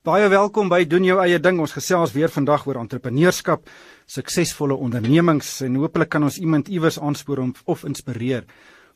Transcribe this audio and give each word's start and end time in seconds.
Baie 0.00 0.30
welkom 0.32 0.70
by 0.72 0.86
doen 0.88 1.04
jou 1.04 1.18
eie 1.20 1.36
ding. 1.44 1.58
Ons 1.60 1.74
gesels 1.76 2.14
weer 2.14 2.30
vandag 2.32 2.62
oor 2.64 2.78
entrepreneurskap, 2.80 3.66
suksesvolle 4.08 4.78
ondernemings 4.80 5.58
en 5.66 5.74
hopelik 5.76 6.08
kan 6.14 6.24
ons 6.24 6.38
iemand 6.40 6.70
iewers 6.72 6.96
aanspoor 6.96 7.42
om 7.42 7.50
of 7.68 7.84
inspireer 7.84 8.46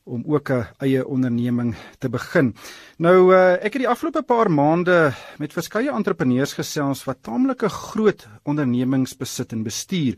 om 0.09 0.22
ook 0.25 0.51
'n 0.51 0.64
eie 0.80 1.04
onderneming 1.04 1.75
te 2.01 2.09
begin. 2.09 2.54
Nou 2.96 3.35
uh, 3.35 3.53
ek 3.53 3.77
het 3.77 3.85
die 3.85 3.88
afgelope 3.88 4.22
paar 4.22 4.48
maande 4.48 5.12
met 5.38 5.53
verskeie 5.53 5.93
entrepreneurs 5.93 6.56
gesels 6.56 7.05
wat 7.05 7.21
taamlike 7.21 7.69
groot 7.69 8.27
ondernemings 8.45 9.13
besit 9.13 9.53
en 9.53 9.63
bestuur. 9.63 10.17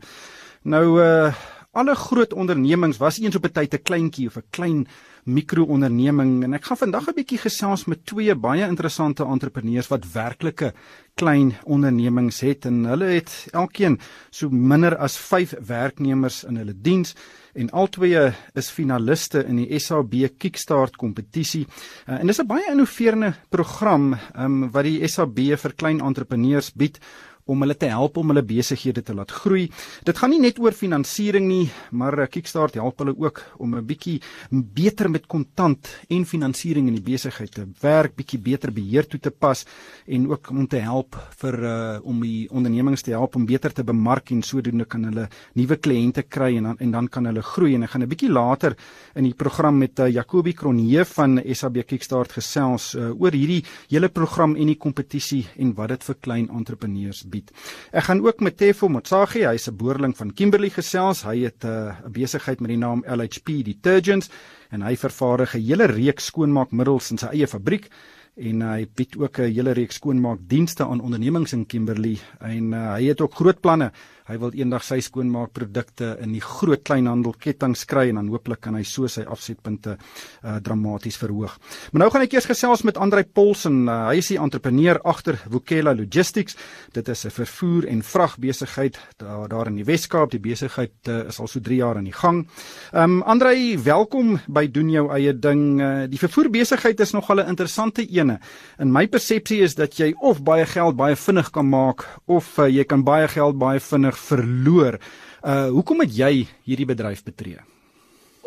Nou 0.63 1.03
uh, 1.03 1.35
alle 1.73 1.95
groot 1.95 2.33
ondernemings 2.33 2.97
was 2.97 3.19
eens 3.19 3.35
op 3.35 3.43
'n 3.43 3.51
tyd 3.51 3.73
'n 3.73 3.83
kleintjie 3.83 4.27
of 4.27 4.37
'n 4.37 4.47
klein 4.51 4.87
mikroonderneming 5.27 6.43
en 6.43 6.55
ek 6.57 6.69
gaan 6.69 6.79
vandag 6.79 7.09
'n 7.09 7.15
bietjie 7.15 7.37
gesels 7.37 7.85
met 7.85 8.05
twee 8.05 8.35
baie 8.35 8.63
interessante 8.67 9.23
entrepreneurs 9.23 9.89
wat 9.91 10.07
werklike 10.13 10.73
klein 11.15 11.53
ondernemings 11.65 12.39
het 12.41 12.65
en 12.65 12.85
hulle 12.85 13.05
het 13.05 13.47
elkeen 13.51 13.99
so 14.31 14.49
minder 14.49 14.97
as 14.97 15.17
5 15.17 15.53
werknemers 15.67 16.43
in 16.43 16.57
hulle 16.57 16.73
diens 16.73 17.15
en 17.57 17.71
albei 17.71 18.33
is 18.53 18.69
finaliste 18.69 19.43
in 19.45 19.57
die 19.57 19.79
SAB 19.79 20.13
Kickstart 20.37 20.97
kompetisie. 20.97 21.65
Uh, 22.07 22.19
en 22.19 22.27
dis 22.27 22.39
'n 22.39 22.47
baie 22.47 22.71
innoverende 22.71 23.33
program 23.49 24.15
um, 24.37 24.69
wat 24.71 24.83
die 24.83 25.07
SAB 25.07 25.57
vir 25.57 25.73
klein 25.73 25.99
entrepreneurs 25.99 26.71
bied 26.73 26.99
om 27.47 27.61
hulle 27.63 27.77
te 27.77 27.89
help 27.91 28.17
om 28.17 28.33
hulle 28.33 28.43
besighede 28.43 29.03
te 29.03 29.15
laat 29.15 29.31
groei. 29.31 29.67
Dit 30.07 30.17
gaan 30.17 30.33
nie 30.33 30.41
net 30.43 30.59
oor 30.59 30.75
finansiering 30.75 31.47
nie, 31.47 31.69
maar 31.91 32.19
eh, 32.19 32.27
Kickstart 32.31 32.75
help 32.79 32.99
hulle 32.99 33.15
ook 33.17 33.43
om 33.57 33.75
'n 33.75 33.85
bietjie 33.85 34.21
beter 34.51 35.09
met 35.09 35.27
kontant 35.27 35.87
en 36.09 36.25
finansiering 36.25 36.87
in 36.87 36.95
die 36.95 37.03
besigheid 37.13 37.51
te 37.51 37.65
werk, 37.81 38.15
bietjie 38.15 38.39
beter 38.39 38.71
beheer 38.71 39.07
toe 39.07 39.19
te 39.19 39.31
pas 39.31 39.65
en 40.07 40.27
ook 40.29 40.49
om 40.49 40.67
te 40.67 40.79
help 40.79 41.15
vir 41.41 41.59
uh, 41.63 41.99
om 42.03 42.21
die 42.21 42.47
ondernemings 42.49 43.01
te 43.01 43.11
help 43.11 43.35
om 43.35 43.45
beter 43.45 43.73
te 43.73 43.83
bemark 43.83 44.31
en 44.31 44.41
sodoende 44.41 44.85
kan 44.85 45.03
hulle 45.03 45.27
nuwe 45.53 45.77
kliënte 45.77 46.23
kry 46.23 46.57
en 46.57 46.63
dan 46.63 46.77
en 46.79 46.91
dan 46.91 47.07
kan 47.07 47.25
hulle 47.25 47.41
groei 47.41 47.75
en 47.75 47.83
ek 47.83 47.89
gaan 47.91 48.03
'n 48.03 48.09
bietjie 48.09 48.31
later 48.31 48.75
in 49.15 49.23
die 49.23 49.33
program 49.33 49.77
met 49.77 49.99
uh, 49.99 50.09
Jacobi 50.09 50.53
Kronje 50.53 51.05
van 51.05 51.39
SAB 51.53 51.83
Kickstart 51.85 52.31
gesels 52.31 52.95
uh, 52.95 53.11
oor 53.21 53.31
hierdie 53.31 53.63
hele 53.89 54.09
program 54.09 54.55
en 54.55 54.67
die 54.67 54.77
kompetisie 54.77 55.45
en 55.57 55.73
wat 55.73 55.89
dit 55.89 56.03
vir 56.03 56.15
klein 56.21 56.49
entrepreneurs 56.49 57.23
bied 57.23 57.36
bied. 57.37 57.53
Ek 57.91 58.09
gaan 58.09 58.23
ook 58.25 58.41
met 58.45 58.57
Tefo 58.57 58.89
Motsagi, 58.89 59.45
hy's 59.45 59.69
'n 59.69 59.77
boerling 59.77 60.15
van 60.17 60.33
Kimberley 60.33 60.69
gesels. 60.73 61.23
Hy 61.23 61.45
het 61.45 61.63
uh, 61.63 61.69
'n 61.69 62.07
uh, 62.07 62.11
besigheid 62.11 62.59
met 62.59 62.69
die 62.69 62.81
naam 62.81 63.03
LHP 63.05 63.63
Detergents 63.63 64.29
en 64.71 64.81
hy 64.81 64.95
vervaardig 64.95 65.55
'n 65.55 65.61
hele 65.61 65.85
reeks 65.85 66.25
skoonmaakmiddels 66.31 67.11
in 67.11 67.17
sy 67.17 67.27
eie 67.27 67.47
fabriek 67.47 67.89
en 68.37 68.61
uh, 68.61 68.71
hy 68.77 68.87
bied 68.95 69.17
ook 69.17 69.39
'n 69.39 69.53
hele 69.53 69.73
reeks 69.73 69.95
skoonmaakdienste 69.95 70.83
aan 70.85 71.01
ondernemings 71.01 71.53
in 71.53 71.65
Kimberley 71.65 72.17
en 72.39 72.73
uh, 72.73 72.93
hy 72.93 73.07
het 73.09 73.21
ook 73.21 73.33
groot 73.33 73.61
planne 73.61 73.91
Hy 74.27 74.35
wil 74.41 74.51
eendag 74.59 74.83
sy 74.83 74.97
skoonmaakprodukte 74.99 76.17
in 76.23 76.33
die 76.35 76.41
groot 76.43 76.81
kleinhandelketting 76.83 77.77
kry 77.87 78.09
en 78.11 78.17
dan 78.19 78.31
hooplik 78.33 78.59
kan 78.65 78.75
hy 78.75 78.83
so 78.83 79.07
sy 79.07 79.23
afsetpunte 79.23 79.93
uh, 79.95 80.57
dramaties 80.63 81.15
verhoog. 81.21 81.53
Maar 81.93 82.03
nou 82.03 82.09
gaan 82.11 82.25
ek 82.25 82.35
eers 82.35 82.49
gesels 82.49 82.83
met 82.83 82.99
Andrei 82.99 83.23
Polsen. 83.23 83.85
Uh, 83.87 84.09
hy 84.09 84.17
is 84.19 84.31
die 84.33 84.39
entrepreneur 84.43 84.99
agter 85.07 85.39
Vukela 85.47 85.93
Logistics. 85.95 86.57
Dit 86.91 87.07
is 87.07 87.23
'n 87.25 87.31
vervoer 87.31 87.87
en 87.87 88.03
vragbesigheid 88.03 88.99
daar 89.17 89.47
daar 89.47 89.67
in 89.71 89.79
die 89.79 89.87
Wes-Kaap. 89.87 90.31
Die 90.31 90.43
besigheid 90.43 91.07
uh, 91.07 91.27
is 91.31 91.39
al 91.39 91.47
so 91.47 91.59
3 91.63 91.79
jaar 91.79 91.95
aan 91.95 92.11
die 92.11 92.17
gang. 92.19 92.47
Um 92.91 93.23
Andrei, 93.23 93.77
welkom 93.79 94.39
by 94.47 94.67
doen 94.67 94.89
jou 94.89 95.07
eie 95.09 95.33
ding. 95.33 95.79
Uh, 95.79 96.03
die 96.09 96.19
vervoerbesigheid 96.19 96.99
is 96.99 97.13
nogal 97.13 97.39
'n 97.39 97.47
interessante 97.47 98.03
ene. 98.03 98.39
In 98.79 98.91
my 98.91 99.07
persepsie 99.07 99.61
is 99.61 99.75
dat 99.75 99.95
jy 99.95 100.13
of 100.19 100.43
baie 100.43 100.65
geld 100.65 100.95
baie 100.95 101.15
vinnig 101.15 101.49
kan 101.51 101.69
maak 101.69 102.03
of 102.25 102.59
uh, 102.59 102.67
jy 102.67 102.83
kan 102.83 103.03
baie 103.03 103.27
geld 103.27 103.57
baie 103.57 103.79
vinnig 103.79 104.16
verloor. 104.17 104.97
Uh 105.43 105.69
hoekom 105.75 106.03
het 106.03 106.15
jy 106.17 106.47
hierdie 106.65 106.89
bedryf 106.89 107.23
betree? 107.23 107.61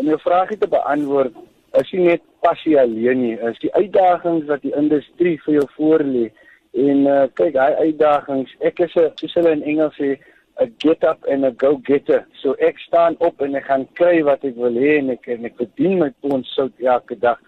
Om 0.00 0.10
jou 0.10 0.18
vraagie 0.22 0.58
te 0.58 0.68
beantwoord, 0.70 1.36
is 1.80 1.90
jy 1.94 2.04
net 2.06 2.22
passie 2.44 2.76
alleen 2.80 3.20
nie, 3.20 3.36
is 3.50 3.58
die 3.62 3.72
uitdagings 3.74 4.48
wat 4.48 4.62
die 4.62 4.74
industrie 4.76 5.36
vir 5.44 5.60
jou 5.60 5.66
voorlê. 5.76 6.26
En 6.78 7.06
uh 7.06 7.22
kyk, 7.38 7.56
hy 7.58 7.88
uitdagings, 7.90 8.52
ek 8.60 8.80
is 8.86 8.96
'n 8.96 9.12
soos 9.20 9.34
hulle 9.38 9.52
in 9.58 9.62
Engels 9.62 9.96
sê, 9.98 10.18
'n 10.60 10.72
get 10.78 11.04
up 11.04 11.24
and 11.28 11.44
a 11.44 11.50
go 11.50 11.80
getter. 11.84 12.26
So 12.42 12.54
ek 12.58 12.78
staan 12.78 13.16
op 13.18 13.40
en 13.40 13.54
ek 13.54 13.64
gaan 13.64 13.86
kry 13.94 14.22
wat 14.22 14.44
ek 14.44 14.56
wil 14.56 14.74
hê 14.74 14.98
en 14.98 15.10
ek 15.10 15.28
en 15.28 15.44
ek 15.44 15.56
verdien 15.56 15.98
my 15.98 16.10
pond 16.20 16.46
sout 16.46 16.72
elke 16.80 17.16
dag. 17.18 17.38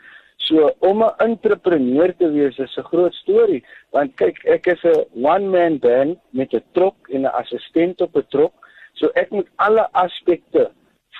So 0.48 0.74
om 0.78 1.02
'n 1.02 1.14
entrepreneur 1.18 2.14
te 2.16 2.30
wees 2.32 2.58
is 2.58 2.76
'n 2.76 2.88
groot 2.90 3.14
storie 3.14 3.64
want 3.90 4.16
kyk 4.16 4.44
ek 4.44 4.66
is 4.66 4.82
'n 4.84 5.04
one 5.14 5.46
man 5.48 5.78
band 5.78 6.18
met 6.30 6.52
'n 6.52 6.64
trok 6.72 6.96
en 7.08 7.22
'n 7.22 7.34
assistent 7.42 8.00
op 8.00 8.16
'n 8.16 8.26
trok. 8.28 8.52
So 8.94 9.06
ek 9.14 9.30
moet 9.30 9.48
alle 9.56 9.88
aspekte 9.92 10.70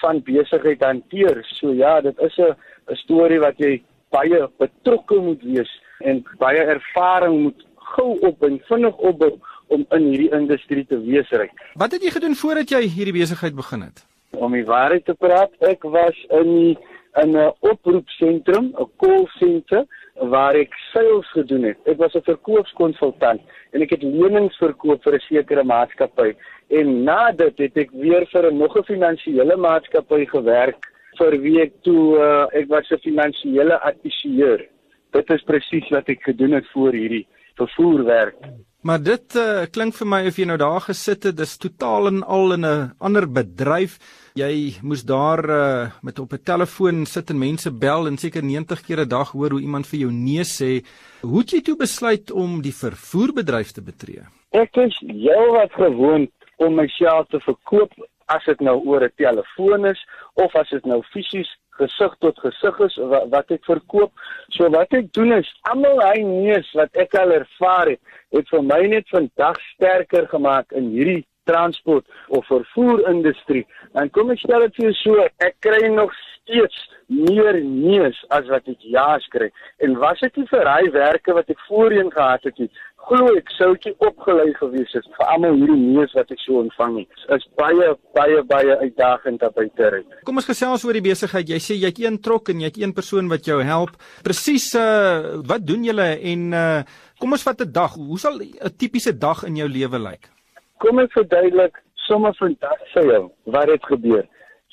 van 0.00 0.22
besigheid 0.22 0.82
hanteer. 0.82 1.44
So 1.44 1.72
ja, 1.72 2.00
dit 2.00 2.18
is 2.18 2.36
'n 2.38 2.56
'n 2.90 2.96
storie 2.96 3.38
wat 3.38 3.58
jy 3.58 3.82
baie 4.10 4.48
betrokke 4.58 5.16
moet 5.20 5.42
wees 5.42 5.82
en 5.98 6.24
baie 6.38 6.58
ervaring 6.58 7.42
moet 7.42 7.66
gou 7.76 8.18
op 8.20 8.42
en 8.42 8.60
vinnig 8.68 8.96
opbou 8.96 9.38
om 9.66 9.86
in 9.90 10.08
hierdie 10.12 10.32
industrie 10.32 10.86
te 10.86 10.98
wees 11.00 11.30
ryk. 11.30 11.52
Wat 11.74 11.92
het 11.92 12.02
jy 12.02 12.10
gedoen 12.10 12.34
voordat 12.34 12.68
jy 12.68 12.80
hierdie 12.80 13.18
besigheid 13.20 13.54
begin 13.54 13.80
het? 13.80 14.04
Om 14.30 14.52
die 14.52 14.64
waarheid 14.64 15.04
te 15.04 15.14
praat, 15.14 15.52
ek 15.60 15.82
was 15.82 16.16
in 16.30 16.54
die 16.56 16.78
in 17.20 17.36
'n 17.36 17.52
oproepsentrum, 17.60 18.74
'n 18.78 18.90
call 18.96 19.26
center 19.38 19.86
waar 20.14 20.54
ek 20.54 20.72
sales 20.92 21.30
gedoen 21.30 21.62
het. 21.62 21.78
Ek 21.84 21.98
was 21.98 22.14
'n 22.14 22.22
verkoopskonsultant 22.22 23.40
en 23.72 23.82
ek 23.82 23.90
het 23.90 24.02
lenings 24.02 24.56
verkoop 24.56 25.02
vir 25.02 25.14
'n 25.14 25.26
sekere 25.28 25.64
maatskappy. 25.64 26.34
En 26.70 27.04
na 27.04 27.32
dit 27.32 27.58
het 27.58 27.76
ek 27.76 27.90
weer 27.90 28.26
vir 28.26 28.50
'n 28.50 28.58
nog 28.58 28.76
'n 28.76 28.84
finansiële 28.84 29.56
maatskappy 29.56 30.26
gewerk 30.26 30.92
vir 31.18 31.40
wie 31.40 31.60
ek 31.60 31.72
toe 31.82 32.16
uh, 32.18 32.46
ek 32.52 32.68
was 32.68 32.90
'n 32.90 32.98
finansiële 32.98 33.80
adviseur. 33.80 34.68
Dit 35.12 35.30
is 35.30 35.42
presies 35.42 35.88
wat 35.90 36.08
ek 36.08 36.22
gedoen 36.22 36.52
het 36.52 36.66
voor 36.72 36.92
hierdie 36.92 37.26
vervoerwerk. 37.56 38.36
Maar 38.82 38.98
dit 38.98 39.34
uh, 39.38 39.62
klink 39.70 39.94
vir 39.94 40.08
my 40.10 40.18
of 40.26 40.38
jy 40.40 40.44
nou 40.50 40.56
daar 40.58 40.82
gesit 40.82 41.28
het, 41.28 41.36
dis 41.38 41.52
totaal 41.62 42.08
en 42.10 42.16
al 42.26 42.54
in 42.56 42.64
'n 42.66 42.90
ander 42.98 43.28
bedryf. 43.30 43.98
Jy 44.34 44.82
moes 44.82 45.04
daar 45.06 45.42
uh, 45.46 45.90
met 46.02 46.18
op 46.18 46.32
'n 46.32 46.42
telefoon 46.42 47.06
sit 47.06 47.30
en 47.30 47.38
mense 47.38 47.70
bel 47.70 48.06
en 48.06 48.18
seker 48.18 48.42
90 48.42 48.82
keer 48.82 49.00
'n 49.04 49.08
dag 49.08 49.30
hoor 49.32 49.50
hoe 49.50 49.60
iemand 49.60 49.86
vir 49.86 49.98
jou 49.98 50.10
nee 50.10 50.42
sê. 50.42 50.82
Hoe 51.20 51.38
het 51.38 51.50
jy 51.50 51.60
toe 51.60 51.76
besluit 51.76 52.32
om 52.32 52.60
die 52.62 52.74
vervoerbedryf 52.74 53.70
te 53.70 53.82
betree? 53.82 54.26
Ek 54.50 54.76
is 54.76 54.98
heelwat 55.06 55.72
gewoond 55.72 56.30
om 56.56 56.74
myself 56.74 57.28
te 57.28 57.40
verkoop 57.40 57.92
as 58.26 58.44
dit 58.44 58.60
nou 58.60 58.82
oor 58.84 59.04
'n 59.04 59.14
telefoon 59.16 59.86
is 59.86 60.06
of 60.34 60.54
as 60.54 60.68
dit 60.70 60.84
nou 60.84 61.02
fisies 61.02 61.50
gesig 61.80 62.14
tot 62.20 62.38
gesig 62.44 62.80
is 62.86 62.96
wat, 63.12 63.28
wat 63.32 63.52
ek 63.56 63.64
verkoop. 63.68 64.12
So 64.56 64.68
wat 64.74 64.92
ek 64.96 65.12
doen 65.16 65.32
is 65.38 65.50
almal 65.70 66.02
hy 66.04 66.22
neus 66.26 66.68
wat 66.78 66.94
ek 67.00 67.16
al 67.18 67.34
ervaar 67.38 67.94
het, 67.94 68.02
het 68.32 68.48
vir 68.52 68.64
my 68.68 68.80
net 68.94 69.08
vandag 69.12 69.60
sterker 69.72 70.28
gemaak 70.32 70.72
in 70.76 70.90
hierdie 70.94 71.22
transport 71.44 72.06
of 72.28 72.46
vervoer 72.46 73.08
industrie. 73.10 73.66
Dan 73.92 74.10
kom 74.10 74.30
ek 74.30 74.42
stel 74.44 74.66
dit 74.66 74.76
vir 74.78 74.90
jou 74.90 74.94
so, 75.02 75.28
ek 75.38 75.58
kry 75.64 75.88
nog 75.92 76.12
steeds 76.42 76.78
meer 77.12 77.58
neus 77.62 78.18
as 78.34 78.48
wat 78.50 78.68
ek 78.70 78.80
ja's 78.94 79.26
kry. 79.34 79.50
En 79.84 79.98
was 80.00 80.20
dit 80.22 80.40
nie 80.40 80.48
vir 80.50 80.70
hy 80.70 80.88
werke 80.94 81.36
wat 81.36 81.50
ek 81.52 81.60
voorheen 81.68 82.10
gehad 82.14 82.48
het 82.48 82.58
nie, 82.62 82.70
glo 83.08 83.32
ek 83.36 83.50
sou 83.56 83.72
ek 83.74 84.04
opgelei 84.06 84.50
gewees 84.58 84.92
het 84.96 85.06
vir 85.16 85.30
almal 85.34 85.56
hierdie 85.58 85.78
neus 85.80 86.14
wat 86.16 86.30
ek 86.34 86.40
so 86.42 86.60
ontvang 86.62 87.00
het. 87.02 87.24
Is 87.36 87.46
baie 87.60 87.92
baie 88.16 88.42
baie 88.48 88.76
uitdagend 88.84 89.42
op 89.46 89.56
buite. 89.58 90.02
Kom 90.26 90.40
ons 90.40 90.48
gesels 90.48 90.84
oor 90.86 90.98
die 90.98 91.04
besigheid. 91.04 91.54
Jy 91.54 91.62
sê 91.62 91.78
jy 91.78 91.92
het 91.92 92.02
een 92.02 92.20
trok 92.24 92.52
en 92.52 92.62
jy 92.62 92.72
het 92.72 92.82
een 92.82 92.94
persoon 92.96 93.30
wat 93.32 93.48
jou 93.48 93.60
help. 93.66 93.98
Presies 94.26 94.70
uh 94.78 95.42
wat 95.48 95.66
doen 95.66 95.84
julle 95.88 96.12
en 96.32 96.52
uh 96.52 96.82
kom 97.20 97.34
ons 97.34 97.46
vat 97.46 97.60
'n 97.60 97.72
dag. 97.72 97.94
Hoe 97.98 98.18
sal 98.18 98.38
'n 98.40 98.76
tipiese 98.78 99.12
dag 99.18 99.44
in 99.44 99.56
jou 99.56 99.68
lewe 99.68 99.98
lyk? 99.98 100.30
Kom 100.82 100.98
ek 100.98 101.12
verduidelik 101.14 101.76
sommer 102.08 102.34
vandag 102.34 102.80
vir 102.92 103.04
jou 103.06 103.22
wat 103.54 103.70
het 103.70 103.84
gebeur. 103.86 104.24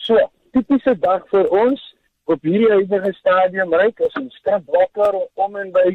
So, 0.01 0.17
tipiese 0.55 0.95
dag 0.97 1.27
vir 1.29 1.49
ons 1.53 1.83
op 2.29 2.41
hierdie 2.45 2.71
huidige 2.71 3.11
stadium, 3.19 3.75
ryk 3.77 4.01
as 4.07 4.17
ons 4.17 4.39
stap 4.41 4.65
wakker 4.73 5.19
om 5.37 5.59
en 5.61 5.69
by 5.75 5.91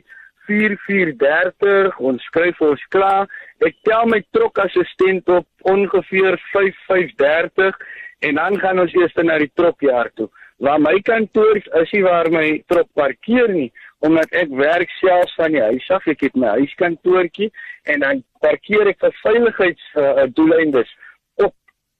4430 0.46 1.98
ons 1.98 2.22
skryf 2.30 2.62
ons 2.62 2.86
klaar. 2.94 3.26
Ek 3.66 3.74
tel 3.88 4.06
my 4.12 4.20
trok 4.36 4.60
assistent 4.62 5.34
op 5.34 5.70
ongeveer 5.74 6.38
5530 6.52 7.82
en 8.28 8.38
dan 8.38 8.58
gaan 8.62 8.84
ons 8.84 8.94
eers 8.94 9.18
na 9.18 9.40
die 9.42 9.50
trokjaar 9.58 10.12
toe. 10.14 10.30
Waar 10.62 10.78
my 10.78 10.94
kantoor 11.02 11.58
is 11.58 11.90
nie 11.96 12.04
waar 12.06 12.30
my 12.30 12.46
trok 12.70 12.86
parkeer 12.94 13.50
nie 13.50 13.72
omdat 14.06 14.36
ek 14.42 14.52
werk 14.58 14.90
self 15.00 15.32
van 15.38 15.56
die 15.56 15.64
huis 15.64 15.88
af 15.96 16.06
ek 16.12 16.26
het 16.28 16.36
my 16.36 16.56
huiskantoortjie 16.58 17.50
en 17.92 18.04
dan 18.04 18.22
parkeer 18.44 18.92
ek 18.92 19.00
vir 19.00 19.18
veiligheids 19.22 19.90
uh, 19.96 20.28
doeleindes 20.36 20.92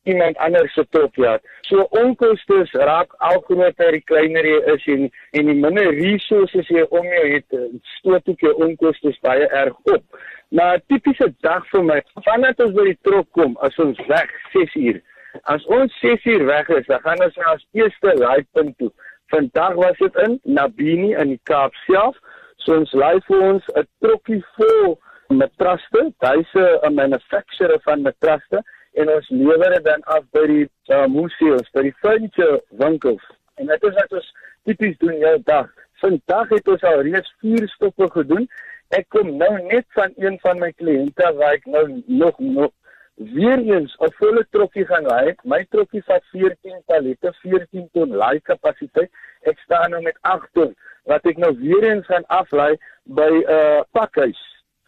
iemand 0.05 0.37
anders 0.37 0.73
se 0.73 0.87
top 0.91 1.15
ja. 1.15 1.39
So 1.61 1.87
onkoste 1.91 2.65
raak 2.73 3.15
al 3.19 3.41
groter 3.49 3.97
die 3.97 4.05
kleiner 4.05 4.47
jy 4.47 4.61
is 4.75 4.87
en 4.95 5.07
en 5.39 5.51
die 5.51 5.57
minder 5.57 5.91
resources 5.97 6.69
jy 6.69 6.85
om 6.91 7.09
jou 7.09 7.25
het, 7.33 7.57
stoot 7.99 8.29
ook 8.29 8.45
jou 8.47 8.53
onkoste 8.67 9.15
baie 9.25 9.49
erg 9.49 9.77
op. 9.97 10.05
Maar 10.49 10.77
'n 10.77 10.83
tipiese 10.87 11.33
dag 11.41 11.67
vir 11.73 11.85
my, 11.85 12.03
vanaf 12.29 12.59
ons 12.59 12.75
by 12.75 12.85
die 12.85 12.99
trok 13.03 13.29
kom, 13.33 13.57
as 13.61 13.79
ons 13.79 13.99
weg 14.07 14.31
6 14.53 14.75
uur. 14.75 15.01
As 15.43 15.65
ons 15.67 16.01
6 16.01 16.25
uur 16.25 16.45
weg 16.47 16.69
is, 16.69 16.87
dan 16.87 17.01
gaan 17.01 17.25
ons 17.25 17.37
na 17.37 17.53
ons 17.53 17.67
eerste 17.73 18.15
laaipunt 18.15 18.79
toe. 18.79 18.93
Vandag 19.35 19.75
was 19.75 19.99
dit 19.99 20.15
in 20.15 20.41
Nabini 20.43 21.15
in 21.15 21.29
die 21.33 21.41
Kaap 21.43 21.75
self. 21.75 22.15
So 22.63 22.77
ons 22.79 22.93
laai 22.95 23.19
vir 23.27 23.41
ons 23.43 23.65
'n 23.75 23.83
trokkie 24.05 24.39
vol 24.59 24.93
matraste. 25.41 26.03
Hy's 26.23 26.53
'n 26.55 26.95
manufacturer 26.95 27.81
van 27.87 28.05
matraste 28.07 28.63
en 28.93 29.11
ons 29.17 29.31
lewer 29.31 29.71
dit 29.75 29.85
dan 29.85 30.03
af 30.17 30.23
by 30.31 30.45
die 30.47 30.69
uh, 30.95 31.07
museums, 31.07 31.71
by 31.75 31.83
die 31.83 31.97
furniture 32.05 32.61
winkels. 32.83 33.25
En 33.59 33.67
dit 33.67 33.83
is 33.83 33.99
wat 33.99 34.13
ons 34.13 34.31
tipies 34.65 34.97
doen 34.99 35.19
jou 35.19 35.37
dag. 35.51 35.69
Vandag 36.05 36.49
het 36.49 36.69
ons 36.69 36.83
al 36.83 37.03
reeds 37.03 37.35
4 37.41 37.69
stoppe 37.75 38.11
gedoen. 38.11 38.49
Ek 38.89 39.09
kom 39.09 39.37
nou 39.37 39.53
net 39.67 39.87
van 39.99 40.15
een 40.17 40.39
van 40.47 40.63
my 40.63 40.71
kliënte 40.73 41.35
waar 41.41 41.59
ek 41.59 41.67
nou 41.67 42.03
nog 42.07 42.39
nog 42.39 42.71
weer 43.15 43.59
eens 43.59 43.97
'n 43.99 44.13
volle 44.13 44.47
trokkie 44.51 44.87
gaan 44.87 45.07
ry. 45.07 45.35
My 45.43 45.67
trokkie 45.71 46.03
vat 46.05 46.25
14 46.33 46.83
pallette, 46.87 47.33
14 47.33 47.89
ton 47.93 48.15
laai 48.15 48.41
kapasiteit. 48.41 49.11
Ek 49.43 49.59
staan 49.59 49.91
nou 49.91 50.03
met 50.03 50.19
8 50.21 50.49
ton 50.53 50.75
wat 51.05 51.27
ek 51.27 51.37
nou 51.37 51.59
weer 51.59 51.85
eens 51.85 52.07
gaan 52.07 52.27
aflaai 52.27 52.77
by 53.05 53.31
'n 53.31 53.51
uh, 53.51 53.81
pakhuis. 53.91 54.41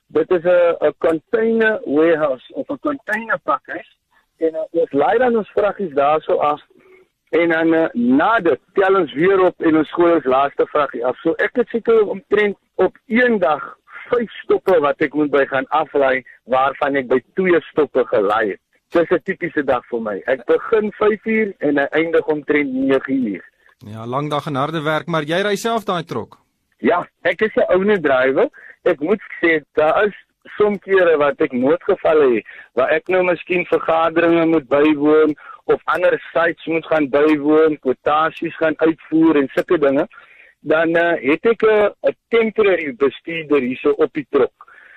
Dit 0.06 0.30
is 0.30 0.44
'n 0.44 0.76
'n 0.80 0.94
container 0.98 1.80
warehouse 1.84 2.52
of 2.54 2.68
'n 2.68 2.78
container 2.78 3.38
pakhuis 3.38 3.98
en 4.36 4.54
uh, 4.54 4.60
ons 4.70 4.92
laai 4.92 5.18
dan 5.18 5.36
ons 5.36 5.50
vraggies 5.50 5.94
daarso 5.94 6.36
af 6.36 6.62
en 7.28 7.48
dan 7.48 7.74
uh, 7.74 7.86
na 7.92 8.38
dit 8.38 8.60
tel 8.72 8.96
ons 8.96 9.12
weer 9.12 9.40
op 9.40 9.60
en 9.60 9.76
ons 9.76 9.92
gooi 9.92 10.14
ons 10.14 10.24
laaste 10.24 10.66
vraggie 10.66 11.06
af. 11.06 11.16
So 11.16 11.32
ek 11.32 11.56
het 11.56 11.68
seker 11.68 12.08
omtrent 12.08 12.56
op 12.74 12.96
een 13.06 13.38
dag 13.38 13.76
vyf 14.10 14.30
stoppe 14.42 14.78
wat 14.80 15.00
ek 15.00 15.14
moet 15.14 15.30
by 15.30 15.44
gaan 15.50 15.66
aflaai 15.68 16.24
waarvan 16.44 16.96
ek 16.96 17.08
by 17.08 17.20
twee 17.38 17.60
stoppe 17.70 18.04
gelaai 18.12 18.54
het. 18.54 18.60
Dis 18.94 19.10
'n 19.10 19.22
tipiese 19.24 19.62
dag 19.64 19.84
vir 19.90 20.00
my. 20.00 20.22
Ek 20.26 20.46
begin 20.46 20.92
5uur 20.92 21.54
en 21.58 21.78
ek 21.78 21.92
eindig 21.92 22.26
omtrent 22.26 22.72
9uur. 22.72 23.42
Ja, 23.84 24.06
lang 24.06 24.30
dag 24.30 24.46
en 24.46 24.54
harde 24.54 24.82
werk, 24.82 25.06
maar 25.06 25.22
jy 25.22 25.42
ry 25.42 25.56
self 25.56 25.84
daai 25.84 26.04
trok. 26.04 26.38
Ja, 26.78 27.06
ek 27.22 27.40
is 27.42 27.56
'n 27.56 27.72
ouer 27.74 28.00
drywer. 28.00 28.48
Ek 28.84 29.00
moet 29.00 29.20
sê 29.42 29.60
daar 29.74 30.06
is 30.06 30.14
soms 30.56 30.78
kere 30.84 31.16
wat 31.18 31.40
ek 31.40 31.52
noodgevalle 31.52 32.36
het 32.36 32.44
waar 32.78 32.92
ek 32.94 33.08
nou 33.08 33.22
miskien 33.26 33.66
vergaderings 33.66 34.46
moet 34.52 34.68
bywoon 34.68 35.34
of 35.64 35.80
ander 35.84 36.14
sites 36.32 36.66
moet 36.66 36.86
gaan 36.86 37.08
bywoon, 37.10 37.78
kwotasies 37.82 38.56
gaan 38.56 38.76
uitvoer 38.78 39.36
en 39.36 39.48
sulke 39.54 39.78
dinge 39.78 40.06
dan 40.60 40.96
uh, 40.96 41.14
het 41.20 41.46
ek 41.46 41.62
'n 41.62 41.92
uh, 42.08 42.14
temporary 42.28 42.94
bestuurder 42.96 43.60
hierso 43.60 43.90
op 43.90 44.12
die 44.12 44.26
trok. 44.30 44.52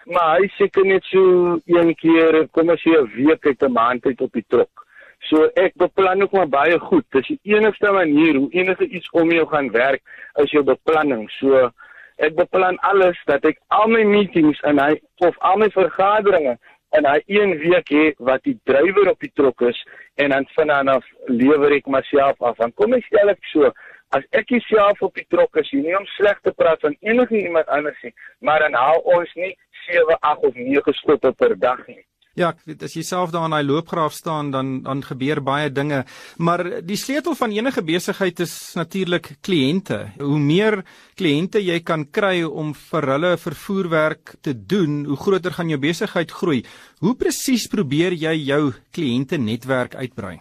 Maar 0.05 0.39
hy 0.39 0.47
seker 0.57 0.85
net 0.85 1.03
so 1.03 1.59
een 1.65 1.95
keer, 1.95 2.47
kom 2.51 2.69
as 2.69 2.83
jy 2.83 2.97
'n 2.97 3.11
week 3.15 3.45
uit 3.45 3.61
'n 3.61 3.71
maand 3.71 4.05
uit 4.05 4.21
op 4.21 4.33
die 4.33 4.45
trok. 4.47 4.87
So 5.27 5.49
ek 5.59 5.75
beplan 5.75 6.23
ook 6.23 6.31
maar 6.31 6.47
baie 6.47 6.79
goed. 6.79 7.05
Dis 7.11 7.27
die 7.27 7.39
enigste 7.43 7.91
manier 7.91 8.35
hoe 8.35 8.51
enige 8.51 8.87
iets 8.87 9.09
om 9.09 9.31
jou 9.31 9.47
gaan 9.47 9.71
werk 9.71 10.01
is 10.35 10.51
jou 10.51 10.63
beplanning. 10.63 11.29
So 11.29 11.69
ek 12.17 12.35
beplan 12.35 12.79
alles 12.87 13.19
dat 13.25 13.45
ek 13.45 13.59
al 13.67 13.87
my 13.87 14.03
meetings 14.03 14.59
en 14.67 14.79
hy 14.79 14.95
of 15.17 15.37
al 15.39 15.57
my 15.57 15.69
vergaderings 15.75 16.59
en 16.97 17.05
hy 17.05 17.19
een 17.27 17.57
week 17.59 17.91
hê 17.93 18.05
wat 18.17 18.43
die 18.47 18.57
drywer 18.63 19.11
op 19.11 19.19
die 19.19 19.31
trok 19.35 19.61
is 19.61 19.77
en 20.15 20.33
dan 20.33 20.47
vanaf 20.55 21.05
lewer 21.27 21.75
ek 21.77 21.87
myself 21.87 22.39
af. 22.41 22.57
Dan 22.57 22.73
kom 22.79 22.95
ek 22.97 23.05
stel 23.11 23.35
ek 23.35 23.43
so 23.51 23.73
as 24.15 24.25
ek 24.35 24.49
jouself 24.55 25.01
op 25.05 25.15
die 25.15 25.27
trok 25.29 25.55
is, 25.61 25.71
nie 25.71 25.95
om 25.97 26.07
sleg 26.17 26.39
te 26.43 26.53
praat 26.57 26.81
van 26.85 26.97
enige 27.05 27.37
iemand 27.41 27.67
anders 27.67 27.99
nie, 28.03 28.13
maar 28.41 28.63
dan 28.65 28.77
haal 28.77 29.01
ons 29.05 29.33
nie 29.35 29.55
7, 29.87 30.17
8 30.19 30.47
of 30.49 30.55
9 30.55 30.95
stoppe 31.01 31.33
per 31.37 31.57
dag 31.59 31.85
nie. 31.87 32.01
Ja, 32.37 32.53
ek 32.53 32.61
weet 32.69 32.83
as 32.85 32.93
jy 32.95 33.01
self 33.03 33.33
daar 33.33 33.49
in 33.49 33.53
daai 33.55 33.65
loopgraaf 33.65 34.13
staan 34.15 34.51
dan 34.53 34.67
dan 34.85 35.01
gebeur 35.03 35.41
baie 35.43 35.71
dinge, 35.73 36.03
maar 36.37 36.61
die 36.85 36.97
sleutel 36.97 37.35
van 37.35 37.51
enige 37.51 37.83
besigheid 37.83 38.39
is 38.45 38.53
natuurlik 38.79 39.33
kliënte. 39.43 39.99
Hoe 40.21 40.39
meer 40.39 40.79
kliënte 41.19 41.59
jy 41.59 41.81
kan 41.83 42.05
kry 42.05 42.45
om 42.47 42.71
vir 42.91 43.11
hulle 43.13 43.33
vervoerwerk 43.37 44.37
te 44.45 44.53
doen, 44.55 45.03
hoe 45.09 45.19
groter 45.19 45.57
gaan 45.57 45.73
jou 45.73 45.81
besigheid 45.81 46.31
groei. 46.31 46.61
Hoe 47.03 47.17
presies 47.19 47.67
probeer 47.67 48.15
jy 48.15 48.37
jou 48.45 48.69
kliënte 48.95 49.41
netwerk 49.41 49.99
uitbrei? 49.99 50.37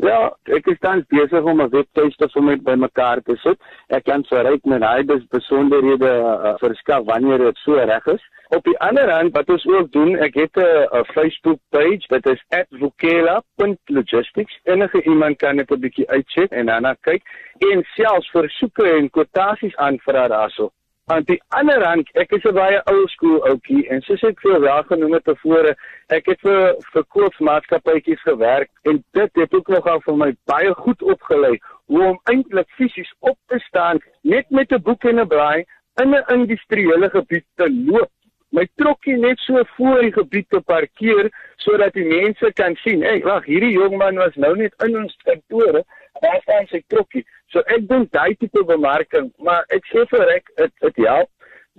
Ja, 0.00 0.32
ek 0.56 0.66
is 0.72 0.78
tans 0.80 1.04
besig 1.12 1.44
om 1.44 1.60
'n 1.60 1.70
webtuiste 1.70 2.28
vir 2.32 2.42
my 2.42 2.56
bymekaar 2.56 3.20
te 3.22 3.36
sit. 3.36 3.58
Ek 3.88 4.04
kan 4.04 4.24
verryk 4.24 4.64
met 4.64 4.82
hy 4.82 5.02
dis 5.02 5.26
besonderhede 5.28 6.10
uh, 6.22 6.54
verskaf 6.58 7.04
wanneer 7.04 7.38
dit 7.38 7.56
so 7.64 7.74
reg 7.74 8.06
is. 8.06 8.24
Op 8.56 8.64
die 8.64 8.78
ander 8.80 9.10
hand 9.10 9.32
wat 9.36 9.48
ons 9.48 9.66
ook 9.66 9.92
doen, 9.92 10.16
ek 10.16 10.34
het 10.34 10.56
'n 10.56 11.04
Facebook 11.14 11.60
page, 11.70 12.08
dit 12.08 12.26
is 12.26 12.42
@vukela.logistics. 12.80 14.60
Enige 14.64 15.02
iemand 15.02 15.36
kan 15.36 15.56
net 15.56 15.70
'n 15.70 15.80
bietjie 15.80 16.08
uitcheck 16.08 16.50
en 16.50 16.66
dan 16.66 16.96
kyk 17.00 17.22
en 17.58 17.84
selfs 17.94 18.30
versoeke 18.30 18.88
en 18.98 19.10
kwotasies 19.10 19.76
aanvra 19.76 20.28
daarso. 20.28 20.70
Aan 21.10 21.24
die 21.26 21.40
ander 21.48 21.82
hand, 21.82 22.10
ek 22.14 22.30
is 22.36 22.44
'n 22.46 22.54
baie 22.54 22.78
ou 22.90 23.06
skool 23.10 23.40
ouetjie 23.48 23.88
en 23.90 24.02
soos 24.06 24.22
ek 24.22 24.38
vir 24.40 24.62
jou 24.62 24.82
genoem 24.90 25.14
het 25.16 25.24
tevore, 25.24 25.74
ek 26.08 26.28
het 26.30 26.40
vir 26.46 26.76
verkoopsmaatskappytjies 26.94 28.22
gewerk 28.22 28.70
en 28.84 29.02
dit 29.18 29.40
het 29.40 29.54
ook 29.54 29.68
nogal 29.68 30.00
vir 30.04 30.16
my 30.16 30.30
baie 30.46 30.74
goed 30.84 31.02
opgelei 31.02 31.58
hoe 31.90 32.02
om 32.10 32.20
eintlik 32.30 32.70
fisies 32.78 33.10
op 33.18 33.38
te 33.48 33.58
staan 33.66 33.98
net 34.22 34.50
met 34.50 34.70
'n 34.72 34.82
boek 34.82 35.04
en 35.04 35.18
'n 35.20 35.26
braai 35.26 35.64
in 36.02 36.14
'n 36.14 36.24
industriële 36.38 37.10
gebied 37.10 37.46
te 37.56 37.66
loop. 37.70 38.10
My 38.52 38.68
trokkie 38.76 39.16
net 39.16 39.38
so 39.38 39.64
voor 39.76 40.00
die 40.00 40.12
gebied 40.12 40.48
te 40.50 40.60
parkeer 40.60 41.30
sodat 41.56 41.92
die 41.92 42.04
mense 42.04 42.52
kan 42.52 42.76
sien, 42.76 43.02
"Ag, 43.02 43.10
hey, 43.10 43.22
wag, 43.22 43.44
hierdie 43.44 43.72
jong 43.72 43.96
man 43.96 44.16
was 44.16 44.34
nou 44.36 44.56
net 44.56 44.74
in 44.84 44.96
ons 44.96 45.16
kantore." 45.24 45.84
Daar 46.20 46.40
staan 46.42 46.66
sy 46.66 46.82
trokkie. 46.86 47.24
So 47.52 47.64
ek 47.66 47.88
dink 47.88 48.12
daai 48.12 48.34
tipe 48.40 48.64
bemarking, 48.64 49.32
maar 49.38 49.64
ek 49.70 49.86
sê 49.92 50.04
vir 50.10 50.34
ek 50.36 50.50
dit 50.56 50.72
dit 50.86 51.06
help. 51.06 51.30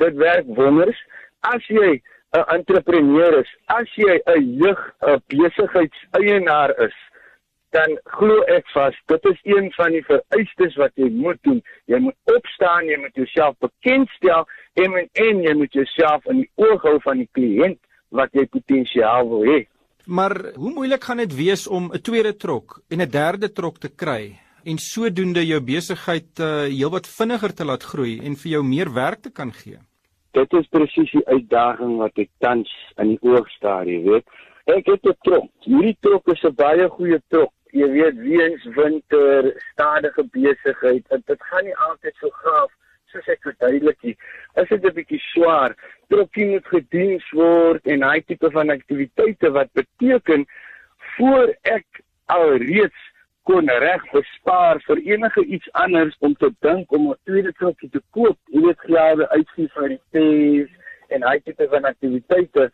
Dit 0.02 0.18
werk 0.18 0.50
wonders 0.58 1.00
as 1.44 1.66
jy 1.68 2.02
'n 2.34 2.46
entrepreneur 2.58 3.40
is, 3.40 3.50
as 3.68 3.90
jy 3.96 4.22
'n 4.26 4.58
jeug 4.62 4.82
'n 5.02 5.22
besigheidseienaar 5.28 6.72
is. 6.88 6.96
Dan 7.72 7.98
glo 8.04 8.42
ek 8.58 8.66
vas, 8.74 8.96
dit 9.08 9.26
is 9.26 9.40
een 9.44 9.72
van 9.74 9.92
die 9.92 10.04
vereistes 10.06 10.76
wat 10.76 10.92
jy 10.96 11.10
moet 11.10 11.40
doen. 11.42 11.62
Jy 11.86 12.00
moet 12.00 12.16
opstaan, 12.36 12.86
jy 12.86 12.98
moet 12.98 13.16
jouself 13.16 13.56
bekendstel 13.60 14.48
en 14.74 15.10
en 15.14 15.42
jy 15.42 15.54
moet 15.54 15.74
jouself 15.74 16.26
in 16.26 16.38
die 16.42 16.52
oog 16.56 16.82
hou 16.82 17.00
van 17.02 17.18
die 17.18 17.30
kliënt 17.32 17.80
wat 18.10 18.30
jy 18.32 18.46
potensiaal 18.46 19.30
wil 19.30 19.44
hê. 19.44 19.66
Maar 20.06 20.54
hoe 20.56 20.74
moeilik 20.74 21.04
gaan 21.04 21.18
dit 21.18 21.36
wees 21.36 21.68
om 21.68 21.92
'n 21.94 22.02
tweede 22.02 22.36
trok 22.36 22.82
en 22.90 23.02
'n 23.02 23.10
derde 23.10 23.52
trok 23.52 23.78
te 23.78 23.90
kry 23.90 24.40
en 24.64 24.78
sodoende 24.78 25.46
jou 25.46 25.62
besigheid 25.62 26.40
uh, 26.40 26.68
heelwat 26.68 27.08
vinniger 27.08 27.54
te 27.54 27.66
laat 27.66 27.84
groei 27.84 28.20
en 28.20 28.36
vir 28.36 28.52
jou 28.52 28.64
meer 28.64 28.94
werk 28.94 29.22
te 29.22 29.32
kan 29.32 29.52
gee? 29.54 29.78
Dit 30.32 30.54
is 30.54 30.68
presies 30.68 31.12
die 31.12 31.26
uitdaging 31.26 31.98
wat 31.98 32.18
ek 32.18 32.30
tans 32.40 32.70
in 32.98 33.08
die 33.08 33.20
oog 33.22 33.50
staar, 33.50 33.88
jy 33.88 34.02
weet. 34.04 34.26
Ek 34.66 34.86
het 34.86 35.06
'n 35.06 35.16
trok. 35.22 35.50
Hierdie 35.60 35.98
trok 36.00 36.28
is 36.28 36.44
'n 36.44 36.56
baie 36.56 36.90
goeie 36.90 37.22
trok. 37.28 37.54
Jy 37.72 37.90
weet, 37.90 38.16
weens 38.18 38.64
winter, 38.76 39.62
stadige 39.72 40.24
besigheid, 40.32 41.04
dit 41.26 41.42
gaan 41.50 41.64
nie 41.64 41.78
altyd 41.78 42.16
so 42.20 42.30
gaaf 42.30 42.72
soos 43.14 43.30
ek 43.32 43.46
verduidelik 43.48 44.00
nie, 44.04 44.16
is 44.62 44.70
dit 44.70 44.86
'n 44.86 44.96
bietjie 44.98 45.22
swaar. 45.32 45.76
Trokkie 46.10 46.50
moet 46.52 46.68
gediens 46.68 47.32
word 47.32 47.88
en 47.88 48.04
hy 48.04 48.20
tipe 48.22 48.52
van 48.52 48.70
aktiwiteite 48.70 49.52
wat 49.52 49.74
beteken 49.74 50.46
voor 51.16 51.56
ek 51.64 52.04
alreeds 52.26 53.10
kon 53.44 53.68
reg 53.68 54.04
bespaar 54.12 54.80
vir 54.88 54.98
enige 55.04 55.44
iets 55.46 55.70
anders 55.74 56.16
om 56.20 56.34
te 56.36 56.50
dink 56.62 56.92
om 56.92 57.12
'n 57.12 57.20
tweede 57.26 57.52
trokkie 57.54 57.90
te 57.90 58.02
koop. 58.12 58.38
Jy 58.48 58.62
weet 58.66 58.80
gelde 58.80 59.30
uitgee 59.30 59.70
vir 59.76 59.88
die 59.90 60.02
fees 60.12 60.72
en 61.10 61.24
hy 61.24 61.40
tipe 61.40 61.68
van 61.70 61.86
aktiwiteite 61.86 62.72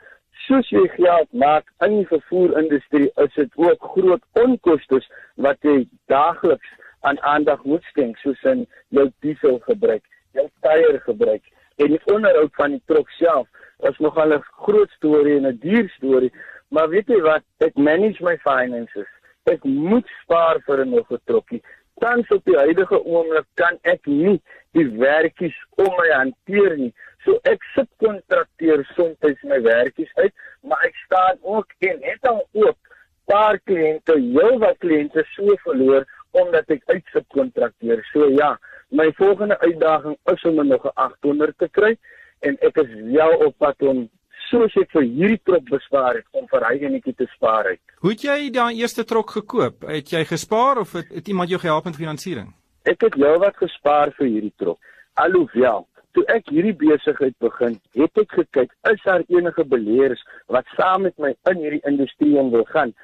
soos 0.48 0.70
jy 0.70 0.88
geld 0.96 1.32
maak 1.34 1.66
in 1.86 1.98
die 2.00 2.08
vervoerindustrie 2.08 3.10
is 3.24 3.34
dit 3.36 3.52
ook 3.56 3.90
groot 3.96 4.24
onkoste 4.44 5.02
wat 5.36 5.58
jy 5.68 5.88
daagliks 6.12 6.70
aan 7.02 7.20
aandag 7.34 7.64
moet 7.64 7.84
skenk 7.92 8.18
soos 8.24 8.42
in 8.44 8.66
jou 8.96 9.08
diesel 9.26 9.60
gebruik 9.68 10.04
jou 10.32 10.50
tyre 10.62 11.00
gebruik. 11.00 11.44
En 11.78 11.88
die 11.88 12.02
onderhoud 12.06 12.56
van 12.56 12.72
die 12.72 12.82
trok 12.86 13.10
self 13.10 13.48
is 13.90 13.98
nogal 13.98 14.34
'n 14.34 14.44
groot 14.64 14.90
storie 14.90 15.38
en 15.38 15.48
'n 15.48 15.60
duur 15.62 15.90
storie 15.90 16.32
maar 16.70 16.90
weet 16.90 17.08
jy 17.10 17.20
wat? 17.26 17.44
Ek 17.66 17.78
manage 17.78 18.24
my 18.24 18.36
finances. 18.46 19.10
Ek 19.50 19.64
moet 19.64 20.08
spaar 20.22 20.62
vir 20.66 20.86
'n 20.86 20.90
nog 20.90 21.12
'n 21.12 21.22
trokkie. 21.26 21.64
Tans 22.00 22.28
op 22.28 22.44
die 22.46 22.58
huidige 22.58 23.04
oomblik 23.06 23.46
kan 23.54 23.78
ek 23.82 24.06
nie 24.06 24.42
die 24.72 24.88
werkies 24.98 25.58
om 25.76 25.92
my 25.98 26.10
hanteer 26.10 26.78
nie. 26.78 26.94
So 27.26 27.40
ek 27.44 27.64
subkontrakteer 27.74 28.86
soms 28.96 29.44
my 29.44 29.62
werkies 29.62 30.12
uit 30.16 30.34
maar 30.62 30.84
ek 30.86 30.96
staan 30.96 31.38
ook 31.42 31.74
en 31.80 31.98
het 32.02 32.28
al 32.28 32.48
ook 32.54 32.78
paar 33.26 33.60
kliënte 33.60 34.16
heel 34.20 34.60
wat 34.60 34.78
kliënte 34.78 35.24
so 35.36 35.56
verloor 35.64 36.06
omdat 36.32 36.70
ek 36.70 36.84
uitsubkontrakteer 36.86 38.04
so 38.12 38.30
ja 38.30 38.58
My 38.90 39.12
volgende 39.18 39.60
uitdaging 39.60 40.18
is 40.34 40.44
om 40.44 40.68
nog 40.68 40.86
'n 40.86 40.92
800 40.94 41.58
te 41.58 41.70
kry 41.70 41.98
en 42.40 42.58
ek 42.60 42.78
is 42.78 42.94
wel 43.14 43.34
op 43.46 43.58
pad 43.58 43.82
om 43.82 44.10
soos 44.50 44.76
ek 44.76 44.92
vir 44.92 45.02
hierdie 45.02 45.42
trok 45.44 45.70
bespaar 45.70 46.16
het 46.16 46.26
om 46.32 46.48
vir 46.48 46.66
hy 46.68 46.76
enetjie 46.80 47.16
te 47.16 47.28
spaar 47.36 47.66
uit. 47.66 47.82
Hoe 48.00 48.12
het 48.12 48.22
jy 48.22 48.50
daai 48.50 48.80
eerste 48.80 49.04
trok 49.04 49.30
gekoop? 49.30 49.82
Het 49.82 50.10
jy 50.10 50.26
gespaar 50.26 50.78
of 50.78 50.92
het, 50.92 51.10
het 51.14 51.28
iemand 51.28 51.50
jou 51.50 51.60
gehelp 51.60 51.86
met 51.86 51.96
finansiering? 51.96 52.54
Ek 52.84 53.02
het 53.02 53.14
heelwat 53.14 53.56
gespaar 53.58 54.12
vir 54.12 54.28
hierdie 54.28 54.54
trok. 54.58 54.80
Alhoewel 55.14 55.90
Toe 56.18 56.24
ek 56.34 56.48
hierdie 56.50 56.74
besigheid 56.74 57.36
begin, 57.44 57.76
het 57.94 58.18
ek 58.18 58.32
gekyk, 58.34 58.72
is 58.90 59.02
daar 59.06 59.22
enige 59.30 59.66
beleggers 59.74 60.22
wat 60.50 60.66
saam 60.74 61.06
met 61.06 61.14
my 61.22 61.36
in 61.52 61.60
hierdie 61.62 61.84
industrie 61.86 62.34
wil 62.34 62.66
gaan? 62.72 62.96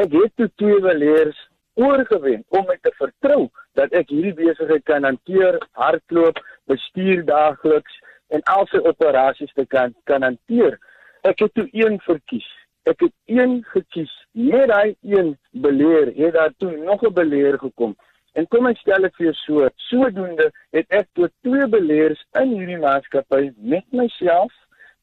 Ek 0.00 0.14
het 0.16 0.32
toe 0.40 0.48
twee 0.56 0.80
beleggers 0.80 1.36
oorgewen 1.74 2.44
om 2.48 2.66
my 2.68 2.76
te 2.82 2.92
vertrou 2.98 3.48
dat 3.78 3.92
ek 3.98 4.10
hierdie 4.14 4.34
besigheid 4.38 4.84
kan 4.88 5.04
hanteer, 5.04 5.58
hardloop, 5.78 6.38
bestuur 6.70 7.24
daagliks 7.26 8.00
en 8.34 8.42
al 8.54 8.66
sy 8.70 8.80
operasies 8.86 9.52
te 9.58 9.66
kan 9.66 9.94
kan 10.10 10.22
hanteer. 10.26 10.78
Ek 11.24 11.40
het 11.42 11.54
toe 11.54 11.66
een 11.72 11.98
verkies. 12.06 12.46
Ek 12.84 13.00
het 13.00 13.14
een 13.26 13.62
gekies. 13.72 14.12
Met 14.32 14.68
daai 14.68 14.96
een 15.02 15.34
beleer 15.64 16.12
het 16.16 16.34
daar 16.34 16.52
toe 16.58 16.76
nog 16.76 17.02
'n 17.02 17.12
beleer 17.12 17.58
gekom. 17.58 17.96
En 18.34 18.48
kom 18.48 18.66
ek 18.66 18.78
stel 18.78 19.02
dit 19.02 19.16
vir 19.16 19.26
jou 19.26 19.34
so, 19.34 19.68
sodoende 19.76 20.50
het 20.70 20.86
ek 20.88 21.08
tot 21.12 21.30
twee 21.42 21.66
beleers 21.66 22.24
in 22.40 22.56
hierdie 22.58 22.78
maatskappy 22.78 23.52
met 23.56 23.84
myself 23.92 24.52